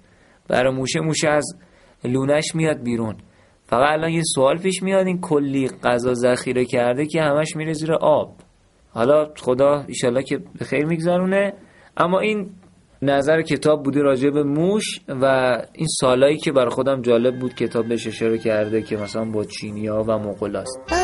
برای 0.49 0.75
موشه 0.75 1.01
موشه 1.01 1.29
از 1.29 1.57
لونش 2.05 2.55
میاد 2.55 2.83
بیرون. 2.83 3.17
فقط 3.67 3.93
الان 3.93 4.11
یه 4.11 4.23
سوال 4.35 4.59
پیش 4.59 4.83
میاد 4.83 5.07
این 5.07 5.21
کلی 5.21 5.69
غذا 5.69 6.15
ذخیره 6.15 6.65
کرده 6.65 7.07
که 7.07 7.23
همش 7.23 7.57
میره 7.57 7.73
زیر 7.73 7.93
آب. 7.93 8.35
حالا 8.91 9.29
خدا 9.37 9.85
ایشالله 9.89 10.23
که 10.23 10.39
به 10.59 10.65
خیر 10.65 10.87
میگذرونه. 10.87 11.53
اما 11.97 12.21
این 12.21 12.51
نظر 13.03 13.43
کتاب 13.43 13.83
بودی 13.83 14.01
راجع 14.01 14.31
به 14.31 14.43
موش 14.43 14.85
و 15.09 15.25
این 15.73 15.87
سالایی 16.01 16.37
که 16.37 16.53
برای 16.53 16.71
خودم 16.71 17.03
جالب 17.03 17.39
بود 17.39 17.55
کتاب 17.55 17.89
بهش 17.89 18.07
اشاره 18.07 18.39
کرده 18.39 18.83
که 18.83 18.97
مثلا 18.97 19.25
با 19.25 19.45
چینیا 19.45 20.05
و 20.09 20.19
مغولاست 20.19 21.02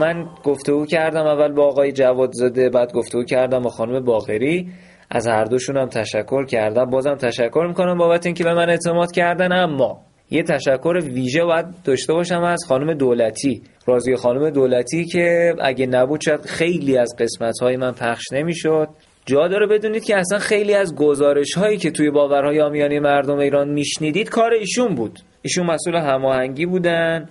من 0.00 0.28
گفتگو 0.44 0.86
کردم 0.86 1.26
اول 1.26 1.52
با 1.52 1.66
آقای 1.66 1.92
جواد 1.92 2.32
زاده 2.32 2.70
بعد 2.70 2.92
گفتگو 2.92 3.24
کردم 3.24 3.62
با 3.62 3.70
خانم 3.70 4.04
باقری. 4.04 4.68
از 5.10 5.26
هر 5.26 5.44
دوشون 5.44 5.76
هم 5.76 5.88
تشکر 5.88 6.46
کردم. 6.46 6.84
بازم 6.84 7.14
تشکر 7.14 7.64
می‌کنم 7.68 7.98
بابت 7.98 8.26
اینکه 8.26 8.44
به 8.44 8.54
من 8.54 8.70
اعتماد 8.70 9.12
کردن. 9.12 9.52
اما 9.52 10.00
یه 10.30 10.42
تشکر 10.42 11.00
ویژه 11.04 11.44
باید 11.44 11.66
داشته 11.84 12.12
باشم 12.12 12.42
از 12.42 12.64
خانم 12.68 12.94
دولتی. 12.94 13.62
رازی 13.86 14.16
خانم 14.16 14.50
دولتی 14.50 15.04
که 15.04 15.54
اگه 15.60 15.86
نبود 15.86 16.20
شاید 16.20 16.40
خیلی 16.40 16.98
از 16.98 17.16
قسمت 17.18 17.54
های 17.62 17.76
من 17.76 17.92
پخش 17.92 18.32
نمی‌شد. 18.32 18.88
جا 19.26 19.48
داره 19.48 19.66
بدونید 19.66 20.04
که 20.04 20.16
اصلا 20.16 20.38
خیلی 20.38 20.74
از 20.74 20.94
گزارش 20.94 21.54
هایی 21.54 21.76
که 21.76 21.90
توی 21.90 22.10
باورهای 22.10 22.60
آمیانی 22.60 22.98
مردم 22.98 23.38
ایران 23.38 23.68
میشنیدید 23.68 24.28
کار 24.28 24.52
ایشون 24.52 24.94
بود. 24.94 25.18
ایشون 25.42 25.66
مسئول 25.66 25.94
هماهنگی 25.96 26.66
بودن. 26.66 27.28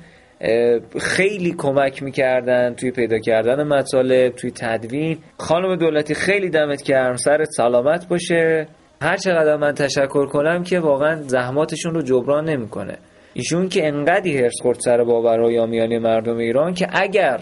خیلی 0.99 1.55
کمک 1.57 2.03
می‌کردن 2.03 2.73
توی 2.75 2.91
پیدا 2.91 3.19
کردن 3.19 3.63
مطالب 3.63 4.35
توی 4.35 4.51
تدوین. 4.51 5.17
خانم 5.37 5.75
دولتی 5.75 6.13
خیلی 6.13 6.49
دمت 6.49 6.81
کرم 6.81 7.15
سرت 7.15 7.47
سلامت 7.57 8.07
باشه. 8.07 8.67
هر 9.01 9.17
چقدر 9.17 9.55
من 9.55 9.73
تشکر 9.73 10.25
کنم 10.25 10.63
که 10.63 10.79
واقعا 10.79 11.21
زحماتشون 11.21 11.93
رو 11.93 12.01
جبران 12.01 12.49
نمی‌کنه. 12.49 12.97
ایشون 13.33 13.69
که 13.69 13.87
انقدی 13.87 14.37
هرس 14.37 14.53
خورد 14.61 14.79
سر 14.79 15.03
باورهای 15.03 15.59
آمیانی 15.59 15.99
مردم 15.99 16.37
ایران 16.37 16.73
که 16.73 16.87
اگر 16.93 17.39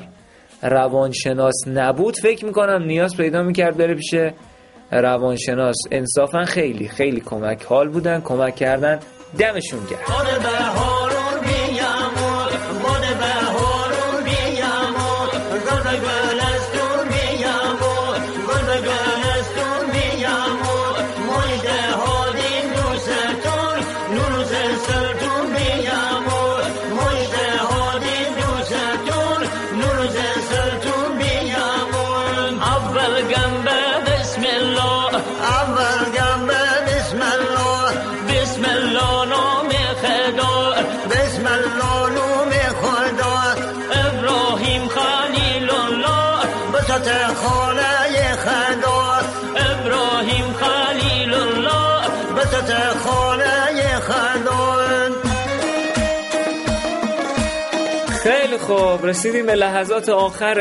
روانشناس 0.64 1.68
نبود 1.68 2.16
فکر 2.16 2.46
می‌کنم 2.46 2.84
نیاز 2.84 3.18
پیدا 3.18 3.44
می‌کرد 3.44 3.78
بره 3.78 3.94
پیش 3.94 4.16
روانشناس. 4.92 5.76
انصافا 5.92 6.46
خیلی 6.46 6.88
خیلی 6.88 7.20
کمک 7.20 7.64
حال 7.64 7.90
بودن 7.90 8.22
کمک 8.22 8.56
کردن. 8.56 9.00
دمشون 9.40 9.80
گرد 9.90 10.97
خوب 58.68 59.06
رسیدیم 59.06 59.46
به 59.46 59.56
لحظات 59.56 60.10
آخر 60.10 60.56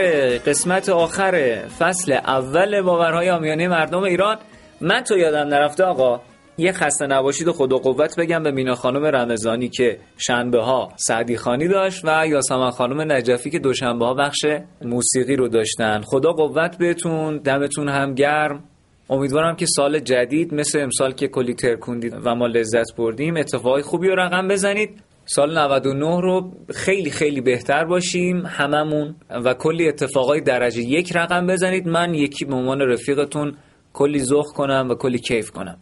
قسمت 0.47 0.88
آخر 0.88 1.62
فصل 1.79 2.12
اول 2.12 2.83
باورهای 2.83 3.31
آمیانه 3.31 3.69
مردم 3.69 4.03
ایران. 4.03 4.37
من 4.81 5.03
تو 5.03 5.19
یادم 5.19 5.49
نرفته 5.49 5.85
آقا 5.85 6.21
یه 6.59 6.73
خسته 6.73 7.07
نباشید 7.07 7.49
و 7.49 7.53
خود 7.53 7.73
و 7.73 7.79
قوت 7.79 8.16
بگم 8.19 8.42
به 8.42 8.51
مینا 8.51 8.75
خانم 8.75 9.05
رمضانی 9.05 9.69
که 9.69 9.99
شنبه 10.19 10.62
ها 10.62 10.92
سعدی 10.97 11.37
خانی 11.37 11.69
داشت 11.69 12.05
و 12.05 12.27
یاسمن 12.27 12.71
خانم 12.71 13.12
نجفی 13.12 13.51
که 13.51 13.59
دوشنبه 13.59 14.05
ها 14.05 14.14
بخش 14.14 14.47
موسیقی 14.83 15.37
رو 15.37 15.49
داشتن. 15.49 16.01
خدا 16.01 16.33
قوت 16.33 16.79
بهتون 16.79 17.38
دمتون 17.38 17.88
هم 17.88 18.14
گرم. 18.14 18.64
امیدوارم 19.11 19.57
که 19.57 19.66
سال 19.66 19.99
جدید 19.99 20.55
مثل 20.55 20.81
امسال 20.81 21.12
که 21.12 21.29
کلی 21.29 21.55
ترکوندید 21.55 22.14
و 22.25 22.35
ما 22.35 22.47
لذت 22.47 22.97
بردیم 22.97 23.37
اتفاقی 23.37 23.83
خوبی 23.83 24.09
رو 24.09 24.14
رقم 24.14 24.49
بزنید. 24.49 25.06
سال 25.29 25.59
99 25.59 26.21
رو 26.21 26.53
خیلی 26.75 27.11
خیلی 27.11 27.41
بهتر 27.41 27.85
باشیم 27.85 28.47
هممون 28.47 29.15
و 29.45 29.55
کلی 29.55 29.89
اتفاقای 29.89 30.41
درجه 30.41 30.83
یک 30.83 31.17
رقم 31.17 31.47
بزنید. 31.47 31.89
من 31.89 32.15
یکی 32.15 32.45
به 32.45 32.55
عنوان 32.55 32.81
رفیقتون 32.81 33.57
کلی 33.93 34.19
زخ 34.19 34.53
کنم 34.55 34.87
و 34.91 34.95
کلی 34.95 35.19
کیف 35.19 35.51
کنم. 35.51 35.79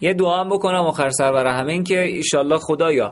یه 0.00 0.14
دعا 0.14 0.40
هم 0.40 0.48
بکنم 0.48 0.80
آخر 0.80 1.10
همه 1.46 1.72
این 1.72 1.84
که 1.84 2.02
ایشالله 2.02 2.58
خدایا 2.58 3.10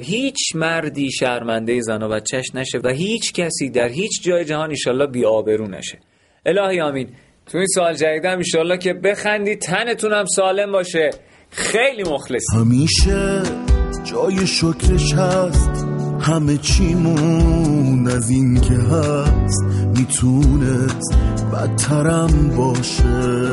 هیچ 0.00 0.38
مردی 0.54 1.10
شرمنده 1.12 1.80
زن 1.80 2.02
و 2.02 2.08
بچهش 2.08 2.54
نشه 2.54 2.78
و 2.84 2.88
هیچ 2.88 3.32
کسی 3.32 3.70
در 3.70 3.88
هیچ 3.88 4.22
جای 4.22 4.44
جهان 4.44 4.70
ایشالله 4.70 5.06
بی 5.06 5.24
آبرو 5.24 5.68
نشه. 5.68 5.98
الهی 6.46 6.80
آمین. 6.80 7.08
تو 7.46 7.58
این 7.58 7.66
سال 7.66 7.94
جدیدم 7.94 8.38
ایشالله 8.38 8.78
که 8.78 8.92
بخندی 8.92 9.56
تنتونم 9.56 10.24
سالم 10.24 10.72
باشه. 10.72 11.10
خیلی 11.50 12.02
مخلص 12.02 12.44
همیشه 12.56 13.69
جای 14.04 14.46
شکرش 14.46 15.14
هست. 15.14 15.86
همه 16.20 16.56
چیمون 16.56 18.08
از 18.08 18.30
این 18.30 18.60
که 18.60 18.74
هست. 18.74 19.64
می‌تونست 19.96 21.14
بدترم 21.52 22.50
باشه. 22.56 23.50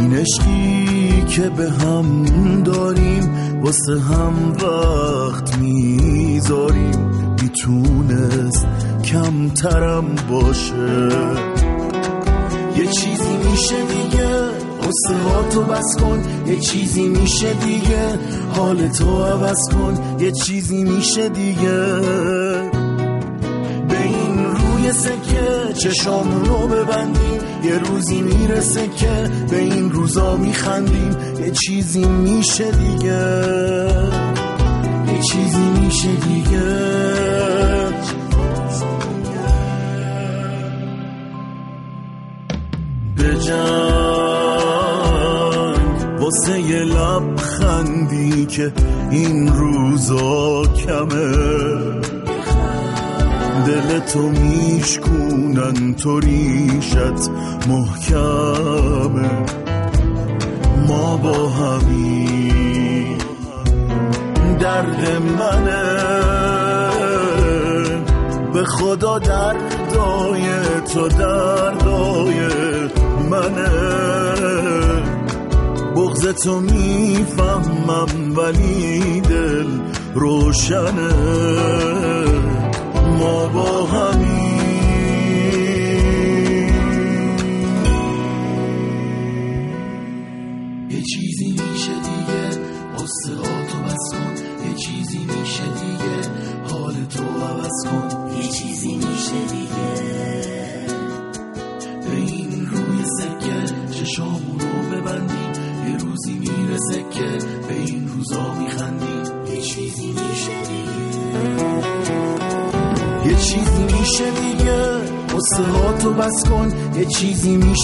این 0.00 0.14
عشقی 0.14 1.24
که 1.28 1.48
به 1.48 1.70
هم 1.70 2.24
داریم 2.62 3.30
واسه 3.62 4.00
هم 4.00 4.52
وقت 4.52 5.58
می‌ذاریم. 5.58 7.10
می‌تونست 7.42 8.66
کمترم 9.04 10.04
باشه. 10.30 11.08
یه 12.76 12.86
چیزی 12.86 13.36
میشه 13.50 13.76
دیگه. 13.86 14.59
قصه 14.90 15.14
تو 15.50 15.62
بس 15.62 15.96
کن. 16.00 16.22
یه 16.46 16.60
چیزی 16.60 17.08
میشه 17.08 17.52
دیگه. 17.52 18.18
حال 18.56 18.88
تو 18.88 19.24
عوض 19.24 19.68
کن. 19.68 19.98
یه 20.20 20.32
چیزی 20.32 20.84
میشه 20.84 21.28
دیگه. 21.28 21.78
به 23.88 24.02
این 24.04 24.44
روی 24.44 24.92
سکه 24.92 25.72
چشامون 25.82 26.44
رو 26.44 26.68
ببندیم. 26.68 27.40
یه 27.64 27.78
روزی 27.78 28.22
می‌رسه 28.22 28.88
که 28.88 29.30
به 29.50 29.58
این 29.58 29.90
روزا 29.90 30.36
میخندیم. 30.36 31.16
یه 31.40 31.50
چیزی 31.50 32.04
میشه 32.04 32.70
دیگه. 32.70 33.46
یه 35.12 35.20
چیزی 35.32 35.64
میشه 35.80 36.08
دیگه. 36.08 36.90
به 43.16 43.38
واسه 46.30 46.60
یه 46.60 46.84
لبخندی 46.84 48.46
که 48.46 48.72
این 49.10 49.48
روزا 49.48 50.62
کمه. 50.62 51.36
دل 53.66 53.98
تو 53.98 54.18
میشکونن 54.18 55.94
تو 55.94 56.20
ریشت 56.20 57.30
محکمه. 57.68 59.30
ما 60.88 61.16
با 61.16 61.48
همی 61.48 63.16
درد 64.60 65.22
منه. 65.38 66.10
به 68.52 68.64
خدا 68.64 69.18
دردای 69.18 70.42
تو 70.94 71.08
دردای 71.08 72.40
منه. 73.30 75.09
بغز 76.00 76.26
تو 76.26 76.60
می‌فهمم 76.60 78.36
ولی 78.36 79.20
دل 79.20 79.66
روشنه. 80.14 81.14
ما 83.18 83.46
با 83.46 83.84
همین 83.86 84.39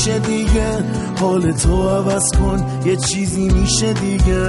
میشه 0.06 0.18
دیگه. 0.18 0.84
حال 1.20 1.52
تو 1.52 1.88
عوض 1.88 2.32
کن 2.32 2.64
یه 2.84 2.96
چیزی 2.96 3.48
میشه 3.48 3.92
دیگه. 3.92 4.42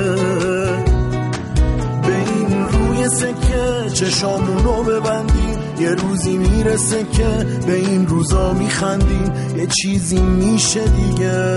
به 2.04 2.16
این 2.16 2.68
روی 2.70 3.10
سکه 3.10 3.90
چشامونو 3.94 4.84
ببندیم. 4.84 5.58
یه 5.80 5.90
روزی 5.90 6.38
می‌رسه 6.38 7.04
که 7.12 7.28
به 7.68 7.74
این 7.74 8.08
روزا 8.08 8.54
میخندیم. 8.54 9.32
یه 9.58 9.68
چیزی 9.68 10.20
میشه 10.20 10.84
دیگه. 10.84 11.56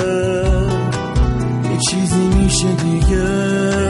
یه 1.72 1.78
چیزی 1.90 2.28
میشه 2.42 2.68
دیگه. 2.72 3.89